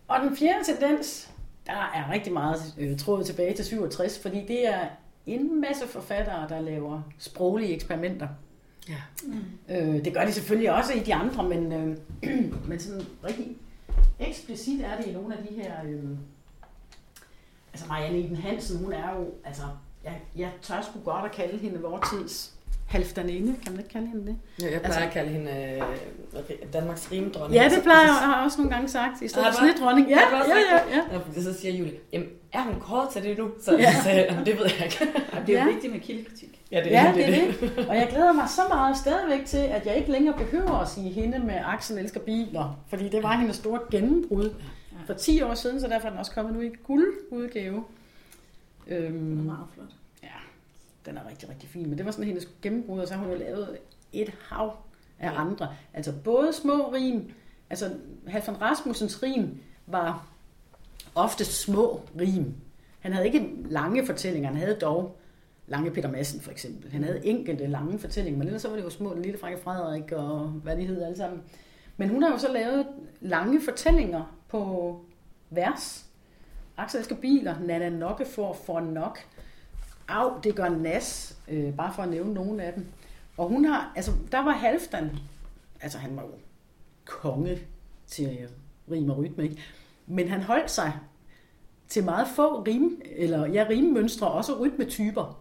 [0.08, 1.30] Og den fjerde tendens,
[1.66, 4.86] der er rigtig meget øh, trådet tilbage til 67, fordi det er
[5.26, 8.28] en masse forfattere, der laver sproglige eksperimenter.
[8.88, 9.02] Ja.
[9.24, 9.74] Mm.
[9.74, 11.96] Øh, det gør de selvfølgelig også i de andre, men, øh,
[12.68, 13.56] men sådan rigtig
[14.18, 15.72] eksplicit er det i nogle af de her...
[15.84, 16.10] Øh,
[17.72, 19.26] altså Marianne Eden Hansen, hun er jo...
[19.44, 19.62] Altså,
[20.04, 22.57] jeg, jeg tør sgu godt at kalde hende vores tids
[22.88, 24.36] halvdaninde, kan man ikke kalde hende det?
[24.60, 25.50] Ja, jeg plejer altså, at kalde hende
[26.38, 27.54] øh, Danmarks rimdronning.
[27.62, 30.08] Ja, det plejer jeg, jeg har også nogle gange sagt, i stedet for snedronning.
[30.08, 31.20] Ja, ja, ja, ja.
[31.36, 31.42] ja.
[31.42, 33.50] Så siger Julie, jamen, er hun kort til det nu?
[33.62, 33.92] Så ja.
[33.92, 34.98] så sagde jeg, det ved jeg ikke.
[35.46, 35.72] det er jo ja.
[35.72, 36.60] vigtigt med kildekritik.
[36.72, 37.60] Ja, det er, ja, det, er det.
[37.76, 37.88] det.
[37.88, 41.10] Og jeg glæder mig så meget stadigvæk til, at jeg ikke længere behøver at sige
[41.10, 44.50] hende med Axel elsker biler, fordi det var hendes store gennembrud
[45.06, 47.84] for 10 år siden, så derfor er den også kommet nu i guldudgave.
[48.86, 49.97] Øhm, det er meget flot
[51.08, 51.88] den er rigtig, rigtig fin.
[51.88, 53.78] Men det var sådan hendes gennembrud, og så har hun jo lavet
[54.12, 54.76] et hav
[55.18, 55.74] af andre.
[55.94, 57.30] Altså både små rim,
[57.70, 57.90] altså
[58.26, 60.28] Halfan Rasmussens rim var
[61.14, 62.54] ofte små rim.
[63.00, 65.16] Han havde ikke lange fortællinger, han havde dog
[65.68, 66.92] Lange Peter Madsen for eksempel.
[66.92, 69.58] Han havde enkelte lange fortællinger, men ellers så var det jo små, den lille Frakke
[69.58, 71.42] Frederik og hvad de hed alle sammen.
[71.96, 72.86] Men hun har jo så lavet
[73.20, 75.00] lange fortællinger på
[75.50, 76.06] vers.
[76.76, 79.18] Axel elsker biler, Nana Nokke får for nok.
[80.08, 82.86] Au, det gør Nas, øh, bare for at nævne nogle af dem.
[83.36, 85.10] Og hun har, altså der var Halfdan,
[85.80, 86.28] altså han var jo
[87.04, 87.58] konge
[88.06, 88.38] til
[88.90, 89.62] rim og rytme, ikke?
[90.06, 90.92] Men han holdt sig
[91.88, 95.40] til meget få rim, eller ja, rimmønstre, også rytmetyper.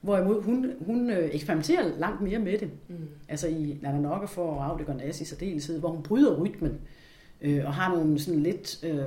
[0.00, 2.70] Hvorimod hun, hun øh, eksperimenterer langt mere med det.
[2.88, 3.08] Mm.
[3.28, 6.80] Altså i Nana Nokke for Au, det gør Nas i særdeleshed, hvor hun bryder rytmen
[7.40, 9.04] øh, og har nogle sådan lidt øh,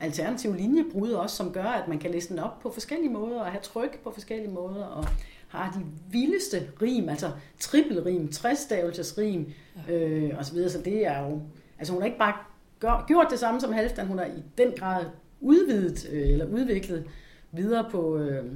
[0.00, 3.46] alternative linjebrud også, som gør, at man kan læse den op på forskellige måder, og
[3.46, 5.04] have tryk på forskellige måder, og
[5.48, 9.52] har de vildeste rim, altså trippelrim, træstavelsesrim,
[9.88, 11.40] øh, og så videre, så det er jo,
[11.78, 12.34] altså hun har ikke bare
[12.80, 15.04] gør, gjort det samme som Halvdan, hun har i den grad
[15.40, 17.04] udvidet, øh, eller udviklet
[17.52, 18.52] videre på, øh,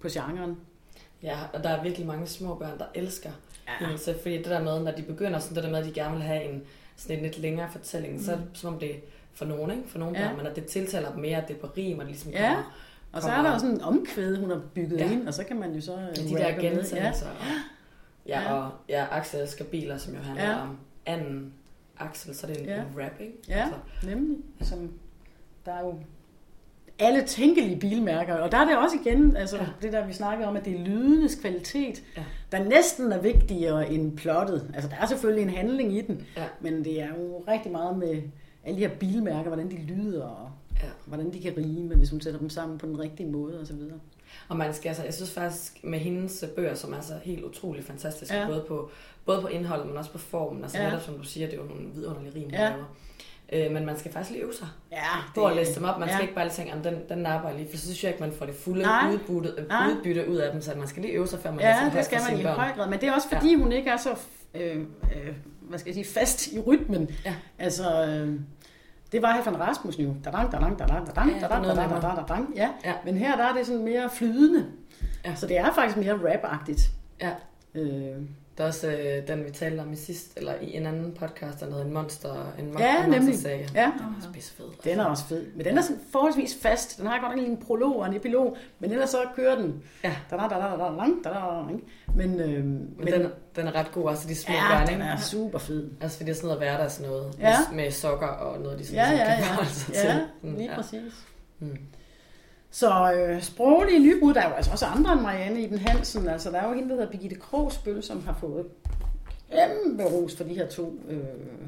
[0.00, 0.56] på genren.
[1.22, 3.30] Ja, og der er virkelig mange små børn, der elsker
[3.68, 3.86] ja.
[3.86, 6.14] hende, fordi det der med, når de begynder sådan det der med, at de gerne
[6.14, 6.62] vil have en,
[6.96, 8.22] sådan en lidt længere fortælling, mm.
[8.22, 9.00] så er det som om det
[9.32, 9.88] for nogen, ikke?
[9.88, 10.26] For nogen ja.
[10.26, 12.32] børn, men at det tiltaler dem mere, at det er på rim, og det ligesom
[12.32, 12.48] ja.
[12.48, 12.72] kommer,
[13.12, 15.12] og så er der også en omkvæd, hun har bygget ja.
[15.12, 15.92] ind, og så kan man jo så...
[15.92, 17.26] Ja, de der gentagelser.
[18.26, 18.40] Ja.
[18.40, 20.62] ja, ja, og ja, Axel skal biler, som jo handler ja.
[20.62, 21.52] om anden
[21.98, 22.80] Axel, så er det en, ja.
[22.80, 23.32] en rap, ikke?
[23.48, 24.06] Ja, altså.
[24.06, 24.38] nemlig.
[24.60, 24.92] Som,
[25.66, 25.98] der er jo
[26.98, 28.34] alle tænkelige bilmærker.
[28.34, 29.66] Og der er det også igen, altså ja.
[29.82, 32.24] det der vi snakkede om, at det er lydenes kvalitet, ja.
[32.52, 34.70] der næsten er vigtigere end plottet.
[34.74, 36.44] Altså der er selvfølgelig en handling i den, ja.
[36.60, 38.22] men det er jo rigtig meget med
[38.64, 40.50] alle de her bilmærker, hvordan de lyder, og
[40.82, 40.88] ja.
[41.06, 43.76] hvordan de kan rime, hvis hun sætter dem sammen på den rigtige måde osv.
[44.48, 47.84] Og man skal altså, jeg synes faktisk med hendes bøger, som er så helt utrolig
[47.84, 48.46] fantastiske, ja.
[48.46, 48.90] både, på,
[49.24, 50.62] både på indholdet, men også på formen.
[50.62, 50.84] Altså ja.
[50.84, 52.68] netop som du siger, det er jo nogle vidunderlige rim, ja.
[52.68, 52.84] laver.
[53.52, 55.02] Øh, men man skal faktisk lige øve sig ja,
[55.34, 55.98] på at læse dem op.
[55.98, 56.22] Man skal ja.
[56.22, 58.46] ikke bare tænke, at den, den napper lige, for så synes jeg ikke, man får
[58.46, 61.60] det fulde udbytte, udbytte ud af dem, så man skal lige øve sig, før man
[61.60, 62.88] Ja, det skal man i høj grad.
[62.90, 63.56] Men det er også fordi, ja.
[63.56, 64.10] hun ikke er så
[64.54, 67.10] øh, øh, hvad skal jeg sige, fast i rytmen.
[67.24, 67.34] Ja.
[67.58, 68.40] Altså, øh,
[69.12, 70.14] det var Hefan Rasmussen jo.
[70.24, 72.70] Dadang, dadang, dadang, dadang, ja, dadang, dadang, dadang, dadang, ja.
[72.84, 72.94] ja.
[73.04, 74.66] Men her der er det sådan mere flydende.
[75.24, 75.34] Ja.
[75.34, 76.90] Så det er faktisk mere rap-agtigt.
[77.20, 77.30] Ja.
[77.74, 78.22] Øh,
[78.58, 81.60] Der er også øh, den, vi talte om i sidst, eller i en anden podcast,
[81.60, 83.38] der hedder en monster, en, mon- Ja, en nemlig.
[83.38, 83.66] saga.
[83.74, 84.64] ja, Den er pissefed.
[84.84, 85.46] den er også fed.
[85.54, 86.98] Men den er sådan forholdsvis fast.
[86.98, 89.82] Den har godt nok en prolog og en epilog, men ellers så kører den.
[90.04, 90.16] Ja.
[90.30, 90.76] Da, da, da, da, da,
[91.24, 91.62] da, da, da?
[92.14, 95.02] Men, øh, Men, men den, den er ret god, altså de små ja, børn, den
[95.02, 95.90] er super fed.
[96.00, 97.54] Altså fordi det er sådan noget hverdags noget, Ja.
[97.72, 99.48] med, med sokker og noget, de sådan, Ja, sådan ja, kan ja.
[99.50, 100.10] forholde sig Ja, til.
[100.10, 100.76] Sådan, lige ja.
[100.76, 101.12] præcis.
[101.58, 101.78] Mm.
[102.76, 106.28] Så øh, sproglige nybrud, der er jo altså også andre end Marianne Iben Hansen.
[106.28, 108.66] Altså, der er jo hende, der hedder Birgitte Krogsbøl, som har fået
[109.50, 111.20] kæmpe ros for de her to øh,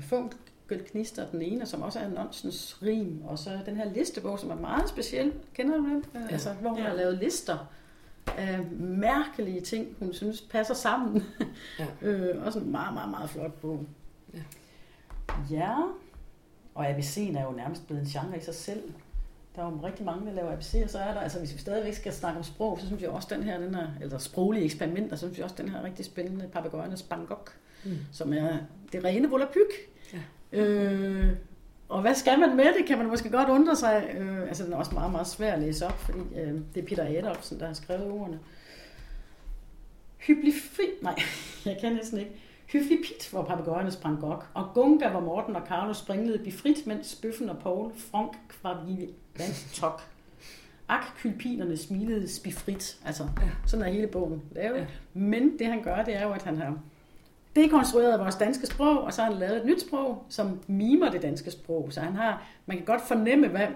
[0.03, 1.27] funkelknister.
[1.31, 4.89] Den ene, som også er nonsens rim, og så den her listebog, som er meget
[4.89, 5.33] speciel.
[5.55, 6.05] Kender du den?
[6.15, 6.21] Ja.
[6.31, 6.85] Altså, hvor hun Ja.
[6.85, 7.71] har lavet lister
[8.39, 11.25] af mærkelige ting, hun synes passer sammen.
[11.79, 11.87] Ja.
[12.09, 13.85] øh, også en meget, meget, meget flot bog.
[14.35, 14.39] Ja.
[15.51, 15.75] ja.
[16.75, 18.83] Og ABC'en er jo nærmest blevet en genre i sig selv.
[19.59, 21.59] Der er jo rigtig mange, der laver ABC, og så er der, altså hvis vi
[21.59, 24.65] stadigvæk skal snakke om sprog, så synes jeg også den her, den er, eller sproglige
[24.65, 27.53] eksperimenter, så synes jeg også den her er rigtig spændende, Papagøjernes Bangkok,
[27.85, 27.91] Mm.
[28.13, 28.57] som er
[28.93, 29.73] det rene volapyk.
[30.13, 30.19] Ja.
[30.59, 31.33] Øh,
[31.89, 34.11] og hvad skal man med det, kan man måske godt undre sig.
[34.19, 36.87] Øh, altså den er også meget, meget svær at læse op, fordi øh, det er
[36.87, 38.39] Peter Adolfsen, der har skrevet ordene.
[40.19, 40.83] Hyggelig fri...
[41.03, 41.19] Nej,
[41.67, 42.31] jeg kan næsten ikke.
[42.73, 47.19] Hyggelig pit, hvor papegøjerne sprang gok, og gunga, hvor Morten og Carlo springlede befrit, mens
[47.23, 50.03] Bøffen og Paul frank kvarvive vandt tok.
[50.89, 52.99] Ak, kylpinerne smilede spifrit.
[53.07, 53.49] Altså, Ja.
[53.67, 54.77] sådan er hele bogen lavet.
[54.79, 54.87] Ja.
[55.15, 56.79] Men det han gør, det er jo, at han har
[57.57, 61.23] dekonstrueret vores danske sprog, og så har han lavet et nyt sprog, som mimer det
[61.23, 61.89] danske sprog.
[61.91, 63.67] Så han har, man kan godt fornemme, hvad,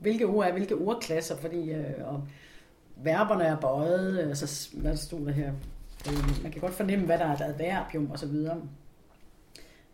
[0.00, 2.22] hvilke ord er hvilke ordklasser, fordi øh, og
[2.96, 5.52] verberne er bøjet, øh, så hvad stod der her?
[6.08, 8.56] Øh, man kan godt fornemme, hvad der er et adverbium og så videre.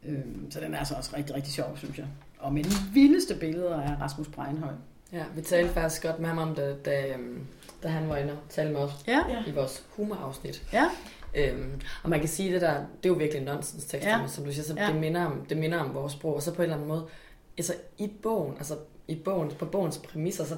[0.05, 0.19] Øh,
[0.51, 2.07] så den er altså også rigtig, rigtig sjov, synes jeg.
[2.39, 4.73] Og med de vildeste billeder af Rasmus Breinhøj.
[5.13, 7.47] Ja, vi talte faktisk godt med ham om det, da, øhm,
[7.83, 10.63] da han var inde og talte med os Ja, i vores humorafsnit.
[10.73, 10.85] ja,
[11.35, 14.27] Øhm, og man kan sige, det der, det er jo virkelig nonsens tekster, Ja.
[14.27, 14.87] som du siger, så ja.
[14.87, 17.07] det, minder om, det minder om vores sprog, og så på en eller anden måde,
[17.59, 18.77] altså i bogen, altså
[19.09, 20.57] i bogen, på bogens præmisser, så,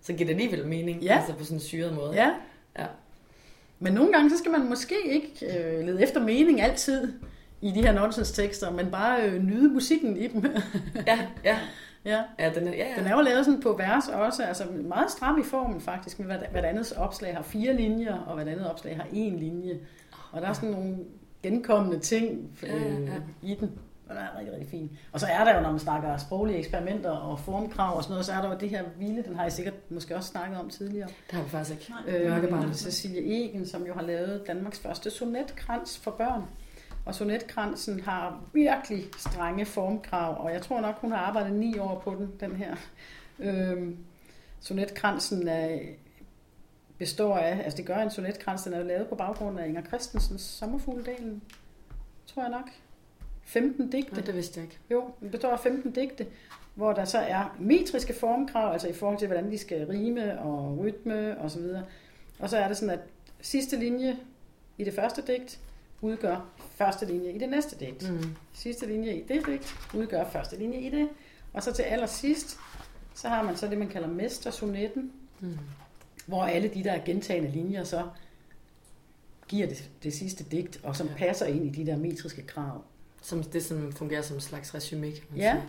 [0.00, 1.16] så giver det alligevel mening, Ja.
[1.18, 2.12] altså på sådan en syret måde.
[2.14, 2.30] ja.
[2.78, 2.86] Ja.
[3.82, 7.12] Men nogle gange, så skal man måske ikke øh, lede efter mening altid
[7.60, 10.44] i de her nonsenstekster, men bare øh, nyde musikken i dem.
[11.06, 11.58] ja, ja,
[12.04, 12.22] ja.
[12.38, 12.94] ja, den er, ja, ja.
[12.98, 16.46] Den er jo lavet sådan på vers også, altså meget stram i formen faktisk, hvert,
[16.52, 19.78] hvert andet opslag har fire linjer, og hvert andet opslag har én linje.
[20.32, 20.96] Og der er sådan nogle
[21.42, 23.12] genkommende ting øh, Ja, ja, ja.
[23.42, 23.70] i den,
[24.12, 24.92] og det er rigtig, rigtig fint.
[25.12, 28.26] Og så er der jo, når man snakker sproglige eksperimenter og formkrav og sådan noget,
[28.26, 30.70] så er der jo det her vilde, den har jeg sikkert måske også snakket om
[30.70, 31.08] tidligere.
[31.08, 31.92] Det har vi faktisk ikke.
[32.06, 32.18] Nej.
[32.18, 32.74] Øh.
[32.74, 36.42] Cecilie Egen, som jo har lavet Danmarks første sonetkrans for børn.
[37.04, 42.00] Og sonetkransen har virkelig strenge formkrav, og jeg tror nok, hun har arbejdet ni år
[42.04, 42.76] på den, den her.
[43.38, 43.96] Øhm,
[44.60, 45.78] sonetkransen er,
[46.98, 50.42] består af, altså det gør en sonetkrans, den er lavet på baggrund af Inger Christensens
[50.42, 51.42] Sommerfugledelen,
[52.26, 52.70] tror jeg nok.
[53.44, 54.12] 15 digte.
[54.12, 54.78] Nej, det vidste jeg ikke.
[54.90, 56.26] Jo, den består af 15 digte,
[56.74, 60.78] hvor der så er metriske formkrav, altså i forhold til, hvordan de skal rime og
[60.78, 61.84] rytme og så videre.
[62.38, 63.00] Og så er det sådan, at
[63.40, 64.16] sidste linje
[64.78, 65.60] i det første digt
[66.00, 68.10] udgør første linje i det næste digt.
[68.12, 68.34] Mm.
[68.52, 71.08] Sidste linje i det digt udgør første linje i det.
[71.52, 72.56] Og så til allersidst,
[73.14, 75.58] så har man så det, man kalder mestersonetten, Mm.
[76.26, 78.02] hvor alle de der gentagende linjer så
[79.48, 81.14] giver det, det sidste digt, og som Ja.
[81.16, 82.84] passer ind i de der metriske krav.
[83.22, 85.52] Som, det sådan fungerer som en slags resume, kan man Ja.
[85.52, 85.62] sige.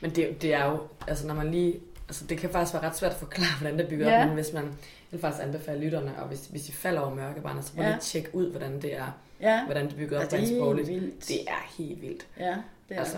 [0.00, 0.78] Men det, det er jo,
[1.08, 3.88] altså når man lige, altså det kan faktisk være ret svært at forklare, hvordan det
[3.88, 4.20] bygger Ja.
[4.22, 4.72] op, men hvis man, jeg
[5.10, 7.88] vil faktisk anbefale lytterne, og hvis, hvis I falder over mørkebarnet, så prøv Ja.
[7.88, 10.56] lige at tjekke ud, hvordan det er, Ja, hvordan det bygger op ja rent det
[10.56, 10.88] er sprogligt.
[10.88, 11.28] vildt.
[11.28, 12.26] Det er helt vildt.
[12.38, 12.56] Ja,
[12.88, 13.16] det er altså.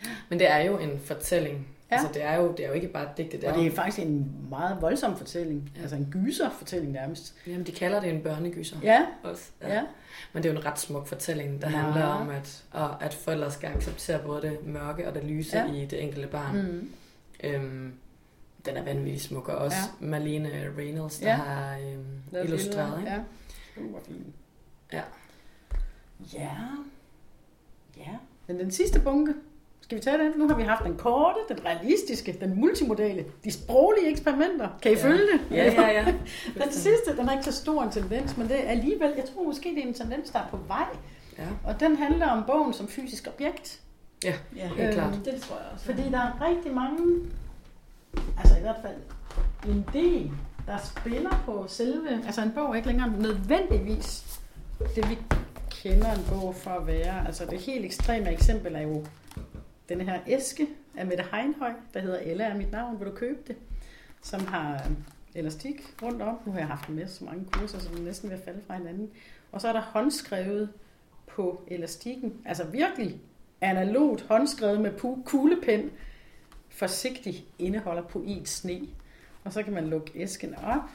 [0.00, 0.08] det.
[0.28, 1.68] Men det er jo en fortælling.
[1.90, 1.96] Ja.
[1.96, 2.00] Ja.
[2.02, 3.66] Altså det er, jo, det er jo ikke bare et digte, det er, Og det
[3.66, 5.72] er faktisk en meget voldsom fortælling.
[5.76, 5.80] Ja.
[5.80, 7.34] Altså en gyser-fortælling nærmest.
[7.46, 9.50] jamen de kalder det en børnegyser Ja, også.
[9.62, 9.82] ja.
[10.32, 11.76] Men det er jo en ret smuk fortælling, der Ja.
[11.76, 15.66] handler om, at, og at forældre skal acceptere både det mørke og det lyse Ja.
[15.66, 15.72] ja.
[15.82, 16.56] i det enkelte barn.
[16.62, 16.90] Mm.
[17.44, 17.92] Øhm,
[18.66, 20.06] den er vanvittig smuk, og også Ja.
[20.06, 20.10] ja.
[20.10, 21.32] Marlene Reynolds, der Ja.
[21.32, 21.36] ja.
[21.42, 22.98] har øhm, illustreret.
[23.00, 23.10] Ikke?
[23.12, 23.20] Ja,
[23.76, 23.98] super.
[24.92, 25.02] Ja.
[26.34, 26.50] Ja.
[27.96, 28.16] Ja.
[28.46, 29.34] Men den sidste bunke,
[29.86, 30.32] skal vi tage den?
[30.36, 34.68] Nu har vi haft den korte, den realistiske, den multimodale, de sproglige eksperimenter.
[34.82, 35.02] Kan I Ja.
[35.04, 35.40] følge det?
[35.56, 36.04] Ja, ja, ja.
[36.64, 39.42] Den sidste, den har ikke så stor en tendens, men det er alligevel, jeg tror
[39.44, 40.86] måske, det er en tendens, der er på vej.
[41.38, 41.44] ja.
[41.64, 43.80] Og den handler om bogen som fysisk objekt.
[44.24, 45.14] Ja, Helt klart.
[45.24, 45.84] det tror jeg også.
[45.84, 46.98] Fordi der er rigtig mange,
[48.38, 48.96] altså i hvert fald
[49.74, 50.30] en del,
[50.66, 54.24] der spiller på selve, altså en bog er ikke længere nødvendigvis
[54.94, 55.18] det, vi
[55.70, 57.26] kender en bog for at være.
[57.26, 59.04] Altså det helt ekstreme eksempel er jo
[59.88, 63.40] den her æske af Mette Heinhøj, der hedder Ella er mit navn, vil du købe
[63.46, 63.56] det?
[64.22, 64.90] Som har øh,
[65.34, 66.38] elastik rundt om.
[66.46, 68.60] Nu har jeg haft den med så mange kurser, så den næsten ved at falde
[68.66, 69.10] fra hinanden.
[69.52, 70.72] og så er der håndskrevet
[71.26, 72.34] på elastikken.
[72.44, 73.20] Altså virkelig
[73.60, 75.90] analogt håndskrevet med pu- kuglepen.
[76.68, 78.80] forsigtig indeholder poet sne.
[79.44, 80.90] Og så kan man lukke æsken op,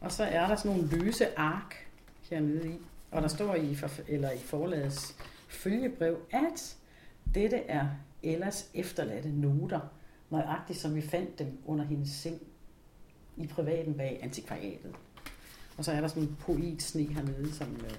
[0.00, 1.88] og så er der sådan nogle løse ark
[2.30, 2.78] hernede i.
[3.10, 5.16] Og der står i, for, eller i forlagets
[5.48, 6.76] følgebrev, at
[7.34, 7.86] dette er
[8.22, 9.80] Ellas efterladte noter,
[10.30, 12.40] nøjagtigt som vi fandt dem under hendes seng
[13.36, 14.92] i privaten bag antikvariatet.
[15.78, 17.98] Og så er der sådan en poetsne hernede, som, øh,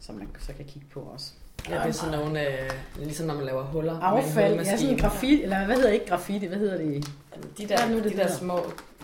[0.00, 1.32] som man så kan kigge på også.
[1.68, 4.98] Ja, det er sådan nogle, øh, ligesom når man laver huller Affald, ja, sådan en
[4.98, 7.06] graffiti, eller hvad hedder ikke graffiti, hvad hedder det?
[7.58, 8.36] De der, er nu, det de der hedder?
[8.36, 8.58] små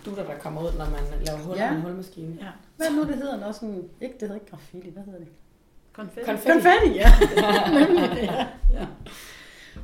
[0.07, 1.69] dutter, der kommer ud, når man laver huller Ja.
[1.71, 2.37] med en hullemaskine.
[2.41, 2.47] Ja.
[2.77, 3.41] Hvad er nu, det hedder?
[3.47, 5.29] Nå, sådan, ikke, det hedder ikke graffiti, hvad hedder det?
[5.93, 6.31] Konfetti.
[6.31, 6.53] Konfetti.
[6.53, 7.13] Konfetti, ja.
[7.79, 8.47] Nemlig, ja.
[8.81, 8.87] ja.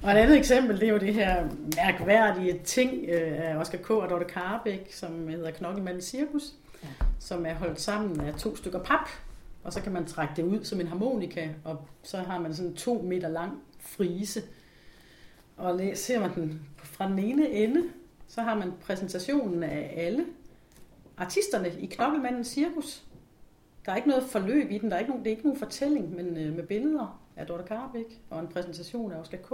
[0.03, 3.90] Og et andet eksempel, det er jo det her mærkværdige ting øh, af Oscar K.
[3.90, 6.88] og Dorte Karbæk, som hedder Knokkelmandens Cirkus, Ja.
[7.18, 9.09] som er holdt sammen af to stykker pap,
[9.64, 12.70] og så kan man trække det ud som en harmonika, og så har man sådan
[12.70, 14.42] en to meter lang frise.
[15.57, 17.83] Og ser man den fra den ene ende,
[18.29, 20.24] så har man præsentationen af alle
[21.16, 23.03] artisterne i Knokkelmandens Cirkus.
[23.87, 25.59] Der er ikke noget forløb i den, der er ikke nogen, det er ikke nogen
[25.59, 29.53] fortælling, men øh, med billeder af Dorte Karbæk og en præsentation af Oscar K.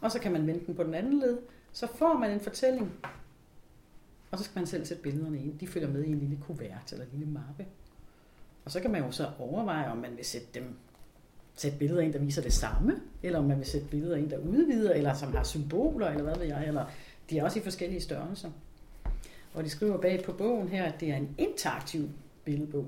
[0.00, 1.38] Og så kan man vende den på den anden led.
[1.72, 2.92] Så får man en fortælling,
[4.30, 5.58] og så skal man selv sætte billederne ind.
[5.58, 7.66] De følger med i en lille kuvert eller en lille mappe.
[8.64, 10.76] Og så kan man jo så overveje, om man vil sætte dem
[11.54, 14.38] sætte billeder ind, der viser det samme, eller om man vil sætte billeder ind, der
[14.38, 16.86] udvider, eller som har symboler, eller hvad ved jeg, eller
[17.30, 18.50] de er også i forskellige størrelser.
[19.54, 22.08] Og de skriver bag på bogen her, at det er en interaktiv
[22.44, 22.86] billedbog.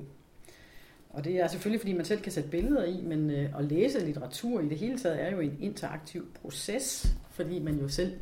[1.16, 4.04] Og det er selvfølgelig, fordi man selv kan sætte billeder i, men øh, at læse
[4.04, 8.12] litteratur i det hele taget er jo en interaktiv proces, fordi man jo selv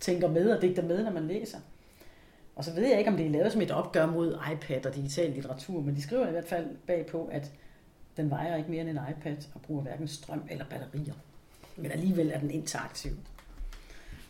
[0.00, 1.58] tænker med og digter med, når man læser.
[2.56, 4.94] Og så ved jeg ikke, om det er lavet som et opgør mod iPad og
[4.94, 7.52] digital litteratur, men de skriver i hvert fald bagpå, at
[8.16, 11.14] den vejer ikke mere end en iPad og bruger hverken strøm eller batterier.
[11.76, 13.12] Men alligevel er den interaktiv.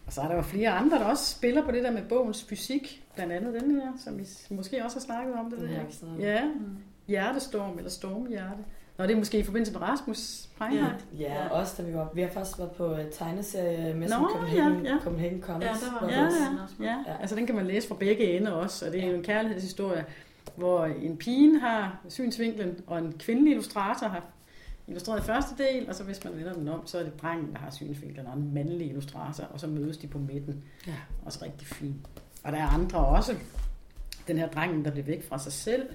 [0.06, 2.44] Og så er der jo flere andre, der også spiller på det der med bogens
[2.44, 3.04] fysik.
[3.14, 5.50] Blandt andet den her, som vi måske også har snakket om.
[5.50, 6.22] Det har jeg ikke.
[6.22, 6.50] Ja,
[7.08, 8.64] hjertestorm eller stormhjerte.
[8.98, 11.04] Nå, det er måske i forbindelse med Rasmus Peinhardt.
[11.18, 12.10] Ja, også da vi var...
[12.14, 14.98] Vi har først været på uh, tegneserie med Nå, Copenhagen, ja, ja.
[15.02, 15.66] Copenhagen Comics.
[15.66, 17.02] Ja, der var Ja, ja, ja.
[17.06, 17.16] Ja.
[17.20, 20.04] Altså den kan man læse fra begge ender også, og det er jo en kærlighedshistorie,
[20.56, 24.22] hvor en pige har synsvinklen, og en kvindelig illustrator har
[24.86, 27.58] illustreret første del, og så hvis man vender den om, så er det drengen, der
[27.58, 30.62] har synsvinklen, og en mandlig illustrator, og så mødes de på midten.
[30.86, 30.92] Ja.
[31.24, 32.06] Også rigtig fint.
[32.44, 33.34] Og der er andre også.
[34.28, 35.88] Den her drengen, der bliver væk fra sig selv.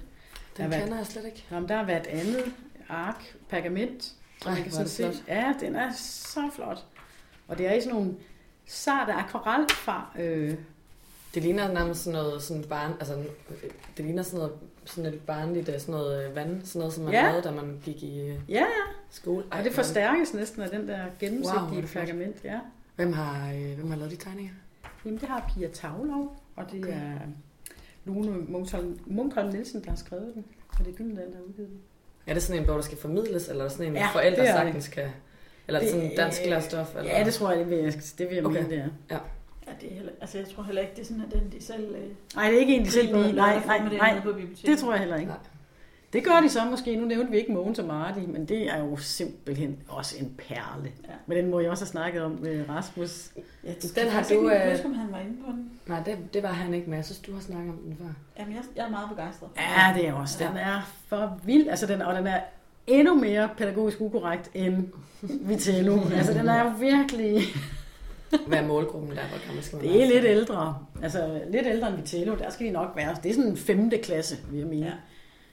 [0.56, 1.44] Der Den har kender jeg slet ikke.
[1.50, 2.44] Jamen, der har været andet
[2.88, 4.02] ark, pergament.
[4.42, 5.22] som Ej, man kan er sådan se.
[5.28, 6.86] Ja, den er så flot.
[7.48, 8.14] Og det er i sådan nogle
[8.66, 10.14] sarte akvarelfar.
[10.18, 10.54] Øh,
[11.34, 13.14] Det ligner nærmest sådan noget sådan barn, altså
[13.96, 14.52] det ligner sådan noget
[14.84, 17.22] sådan et barnligt øh, sådan noget øh, vand, sådan noget som man Ja.
[17.22, 18.64] lavede, da man gik i øh, ja,
[19.10, 19.44] skole.
[19.50, 22.36] og det forstærkes næsten af den der gennemsigtige Wow, er pergament.
[22.44, 22.58] Ja.
[22.96, 24.52] Hvem har, øh, hvem har lavet de tegninger?
[25.04, 26.92] Jamen, det har Pia Tavlov, og det okay.
[26.94, 27.18] er
[28.14, 30.44] Lone Munkholm Munkholm Nielsen, der har skrevet den.
[30.78, 31.78] Og det er Gyldendal, der har udgivet den.
[32.26, 34.08] Er det sådan en bog, der skal formidles, eller er det sådan en, Ja, ja,
[34.12, 34.54] forældre det det.
[34.54, 35.08] sagtens kan...
[35.68, 36.96] Eller er det sådan dansk lærstof?
[36.96, 37.18] Eller?
[37.18, 38.62] Ja, det tror jeg, det vil jeg, det vil jeg Okay.
[38.62, 38.88] mene, det er.
[39.66, 41.64] Ja, det er heller, altså jeg tror heller ikke, det er sådan, at den de
[41.64, 41.94] selv...
[41.94, 42.02] Øh,
[42.34, 43.12] Nej, det er ikke en, de selv.
[43.12, 44.20] Nej, nej, nej.
[44.24, 44.66] biblioteket.
[44.66, 45.28] Det tror jeg heller ikke.
[45.28, 45.38] Nej.
[46.12, 46.96] Det gør de så måske.
[46.96, 50.90] Nu nævnte vi ikke Mogens og Marty, men det er jo simpelthen også en perle.
[51.04, 51.12] Ja.
[51.26, 53.30] Men den må jeg også have snakket om med Rasmus.
[53.64, 55.70] Ja, Den har du, øh, huske, om han var inde på den.
[55.86, 58.12] Nej, det, det var han ikke, men jeg synes, du har snakket om den før.
[58.38, 59.48] Jamen, jeg, jeg er meget begejstret.
[59.56, 60.44] Ja, det er også.
[60.44, 61.68] Den er for vild.
[61.68, 62.40] Altså, den, og den er
[62.86, 64.88] endnu mere pædagogisk ukorrekt end
[65.22, 66.00] Vitello.
[66.16, 67.42] altså, den er virkelig...
[68.46, 69.22] Hvad er målgruppen der?
[69.28, 70.78] Hvor gammel skal man Det er lidt ældre.
[71.02, 72.36] Altså, lidt ældre end Vitello.
[72.38, 73.16] Der skal de nok være.
[73.22, 74.86] Det er sådan en femte klasse, vil jeg mene.
[74.86, 74.92] Ja.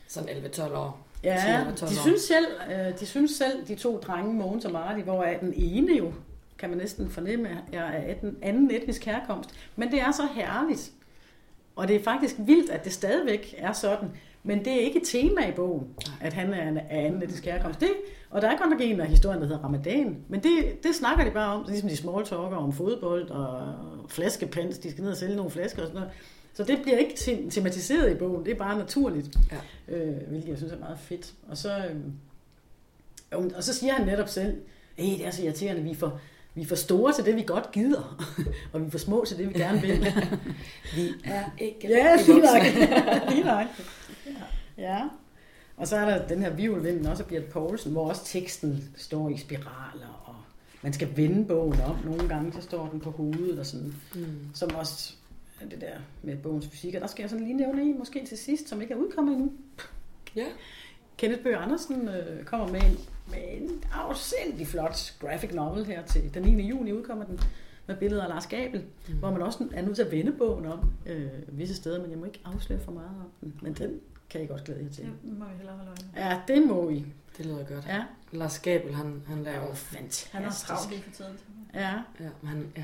[0.08, 1.08] Sådan 11-12 år.
[1.24, 4.66] Ja, 10 eller 12 de synes, selv, øh, de synes selv, de to drenge, Mogens
[4.66, 6.12] og Marty, hvor er den ene jo,
[6.60, 9.50] kan man næsten fornemme, er af den anden etnisk herkomst.
[9.76, 10.92] Men det er så herligt.
[11.76, 14.10] Og det er faktisk vildt, at det stadigvæk er sådan.
[14.44, 15.88] Men det er ikke et tema i bogen,
[16.22, 17.80] at han er en- af anden etnisk herkomst.
[17.80, 17.90] Det,
[18.30, 20.18] og der er godt nok en af historien, der hedder Ramadan.
[20.28, 23.76] Men det, det snakker de bare om, ligesom de small talker om fodbold og
[24.08, 24.78] flaskepens.
[24.78, 26.16] De skal ned og sælge nogle flasker og sådan noget.
[26.58, 28.46] Så det bliver ikke te- tematiseret i bogen.
[28.46, 29.38] Det er bare naturligt
[29.88, 31.34] øh, hvilket jeg synes er meget fedt.
[31.50, 31.78] Og så,
[33.32, 34.58] øh, og så siger han netop selv,
[34.96, 36.20] hey, det er så irriterende, vi for,
[36.56, 38.24] vi er for store til det, vi godt gider,
[38.74, 40.00] og vi er for små til det, vi gerne vil.
[40.96, 42.64] Vi er ikke ja, lige nok.
[43.34, 43.66] lige nok.
[44.78, 45.02] Ja.
[45.78, 49.38] Og så er der den her virvelvinden også Bjørn Poulsen, hvor også teksten står i
[49.38, 50.36] spiraler, og
[50.82, 52.06] man skal vende bogen op.
[52.06, 54.26] Nogle gange så står den på hovedet, og sådan, Mm.
[54.54, 55.14] som også
[55.62, 56.96] er det der med bogens fysik.
[56.96, 59.36] Og der skal jeg sådan lige nævne en, måske til sidst, som ikke er udkommet
[59.36, 59.52] endnu.
[60.36, 60.46] Ja.
[61.18, 62.98] Kenneth Bøge Andersen øh, kommer med en,
[63.30, 66.68] med en afsindig flot graphic novel her til den 9.
[66.68, 67.40] juni udkommer den
[67.88, 69.18] med billeder af Lars Gabel, mm.
[69.18, 72.20] hvor man også er nødt til at vende bogen om øh, visse steder, men jeg
[72.20, 73.60] må ikke afsløre for meget om den.
[73.62, 74.00] Men den
[74.30, 75.04] kan jeg godt glæde jer til.
[75.04, 76.24] Det må vi hellere holde øje med.
[76.24, 77.06] Ja, det må I.
[77.38, 77.86] Det lyder godt.
[77.88, 79.68] Ja, Lars Gabel, han, han laver...
[79.68, 80.32] jo fantastisk.
[80.32, 81.40] Han er travlt lige for tiden.
[81.74, 82.84] Ja, Ja, men han, ja.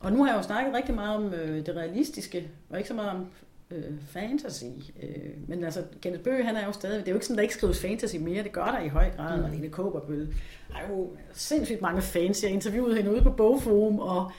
[0.00, 2.94] Og nu har jeg jo snakket rigtig meget om øh, det realistiske, og ikke så
[2.94, 3.26] meget om
[3.70, 4.64] øh, fantasy.
[5.02, 7.00] Øh, men altså, Kenneth Bøge, han er jo stadig...
[7.00, 8.42] Det er jo ikke sådan, der ikke skrives fantasy mere.
[8.42, 9.38] Det gør der i høj grad.
[9.38, 9.44] Mm.
[9.44, 10.34] Og Lene Kåberbøl.
[10.70, 12.42] Er jo sindssygt mange fans.
[12.42, 14.32] Jeg interviewede hende ude på Bogforum, og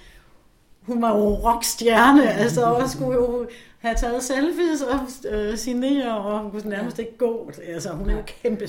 [0.81, 3.47] hun var jo rockstjerne, altså, og skulle jo
[3.81, 4.99] have taget selfies og
[5.31, 7.51] øh, signere, og hun kunne nærmest ikke gå.
[7.63, 8.65] Altså, hun er jo kæmpe,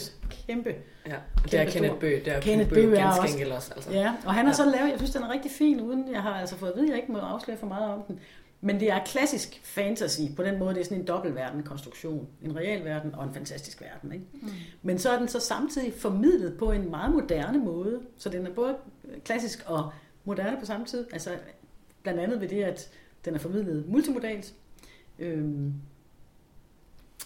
[0.46, 0.74] kæmpe.
[1.06, 1.14] ja.
[1.44, 1.94] Det er Kenneth.
[1.94, 2.20] Bøge.
[2.24, 3.72] Det er Kenneth Bøge er ganske også- enkelt også.
[3.76, 3.90] Altså.
[3.92, 4.56] Ja, og han har Ja.
[4.56, 6.86] så lavet, jeg synes, den er rigtig fin, uden jeg har altså fået at vide,
[6.86, 8.20] at jeg ikke må afsløre for meget om den.
[8.64, 12.28] Men det er klassisk fantasy, på den måde, det er sådan en dobbeltverden konstruktion.
[12.42, 14.12] En real verden og en fantastisk verden.
[14.12, 14.24] Ikke?
[14.42, 14.48] Mm.
[14.82, 18.00] Men så er den så samtidig formidlet på en meget moderne måde.
[18.18, 18.76] Så den er både
[19.24, 19.90] klassisk og
[20.24, 21.06] moderne på samme tid.
[21.12, 21.30] Altså
[22.02, 22.88] blandt andet ved det, at
[23.24, 24.52] den er formidlet multimodalt.
[25.22, 25.74] Øhm,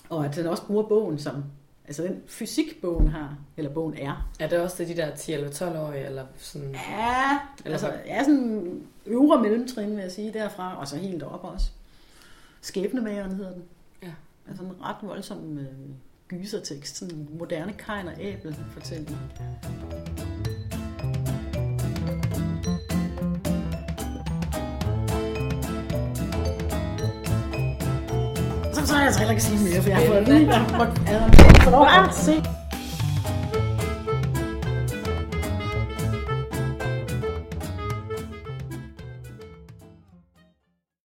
[0.09, 1.45] og at den også bruger bogen som,
[1.87, 5.33] altså den fysik bogen har, eller bogen er, Er det også det, de der 10
[5.33, 6.73] eller 12 årige eller sådan...
[6.73, 11.45] Ja, Eller altså, ja, sådan øvre mellemtrin, vil jeg sige, derfra, og så helt op
[11.45, 11.71] også.
[12.61, 13.63] Skæbnemageren hedder den.
[14.03, 14.13] Ja.
[14.49, 15.67] Altså en ret voldsom øh,
[16.29, 19.19] gysertekst, sådan en moderne Kain og Abel fortælling.
[28.97, 30.29] Så, er jeg altså heller ikke sige mere, for jeg har fået
[31.65, 32.35] få lov at se